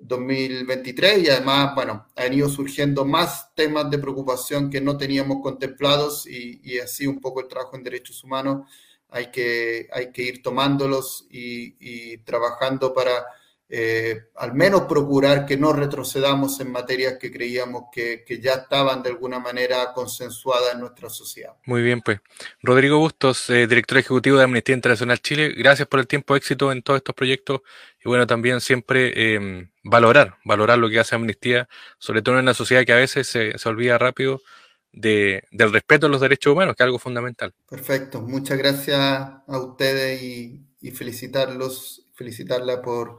2023 0.00 1.24
y 1.24 1.28
además, 1.28 1.74
bueno, 1.74 2.06
han 2.14 2.32
ido 2.32 2.48
surgiendo 2.48 3.04
más 3.04 3.54
temas 3.54 3.90
de 3.90 3.98
preocupación 3.98 4.70
que 4.70 4.80
no 4.80 4.96
teníamos 4.96 5.38
contemplados 5.42 6.26
y, 6.26 6.78
así 6.78 7.06
un 7.06 7.20
poco 7.20 7.40
el 7.40 7.48
trabajo 7.48 7.76
en 7.76 7.84
derechos 7.84 8.22
humanos 8.24 8.68
hay 9.10 9.30
que, 9.30 9.88
hay 9.92 10.12
que 10.12 10.22
ir 10.22 10.42
tomándolos 10.42 11.26
y, 11.30 11.76
y 11.80 12.18
trabajando 12.18 12.92
para 12.92 13.26
eh, 13.70 14.28
al 14.36 14.54
menos 14.54 14.82
procurar 14.82 15.44
que 15.44 15.58
no 15.58 15.74
retrocedamos 15.74 16.58
en 16.60 16.72
materias 16.72 17.18
que 17.20 17.30
creíamos 17.30 17.84
que, 17.92 18.24
ya 18.40 18.54
estaban 18.54 19.02
de 19.02 19.10
alguna 19.10 19.40
manera 19.40 19.92
consensuadas 19.92 20.72
en 20.72 20.80
nuestra 20.80 21.10
sociedad. 21.10 21.52
Muy 21.66 21.82
bien, 21.82 22.00
pues. 22.00 22.20
Rodrigo 22.62 22.98
Bustos, 22.98 23.50
eh, 23.50 23.66
director 23.66 23.98
ejecutivo 23.98 24.38
de 24.38 24.44
Amnistía 24.44 24.74
Internacional 24.74 25.20
Chile, 25.20 25.50
gracias 25.50 25.86
por 25.86 26.00
el 26.00 26.06
tiempo, 26.06 26.34
éxito 26.34 26.72
en 26.72 26.82
todos 26.82 26.98
estos 26.98 27.14
proyectos 27.14 27.60
y 28.02 28.08
bueno, 28.08 28.26
también 28.26 28.62
siempre 28.62 29.34
em, 29.34 29.70
valorar, 29.82 30.36
valorar 30.46 30.78
lo 30.78 30.88
que 30.88 31.00
hace 31.00 31.16
Amnistía, 31.16 31.68
sobre 31.98 32.22
todo 32.22 32.36
en 32.36 32.44
una 32.44 32.54
sociedad 32.54 32.86
que 32.86 32.94
a 32.94 32.96
veces 32.96 33.26
se, 33.26 33.52
olvida 33.68 33.98
rápido 33.98 34.40
de, 34.92 35.44
del 35.50 35.74
respeto 35.74 36.06
a 36.06 36.08
los 36.08 36.22
derechos 36.22 36.54
humanos, 36.54 36.74
que 36.74 36.84
es 36.84 36.86
algo 36.86 36.98
fundamental. 36.98 37.52
Perfecto, 37.68 38.22
muchas 38.22 38.56
gracias 38.56 38.98
a 38.98 39.58
ustedes 39.58 40.22
y, 40.22 40.62
y 40.80 40.90
felicitarlos, 40.92 42.06
felicitarla 42.14 42.80
por 42.80 43.18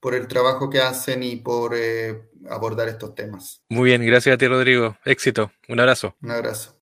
por 0.00 0.14
el 0.14 0.28
trabajo 0.28 0.70
que 0.70 0.80
hacen 0.80 1.22
y 1.22 1.36
por 1.36 1.74
eh, 1.76 2.28
abordar 2.48 2.88
estos 2.88 3.14
temas. 3.14 3.62
Muy 3.68 3.90
bien, 3.90 4.04
gracias 4.04 4.34
a 4.34 4.38
ti 4.38 4.46
Rodrigo. 4.46 4.96
Éxito. 5.04 5.50
Un 5.68 5.80
abrazo. 5.80 6.16
Un 6.22 6.30
abrazo. 6.30 6.76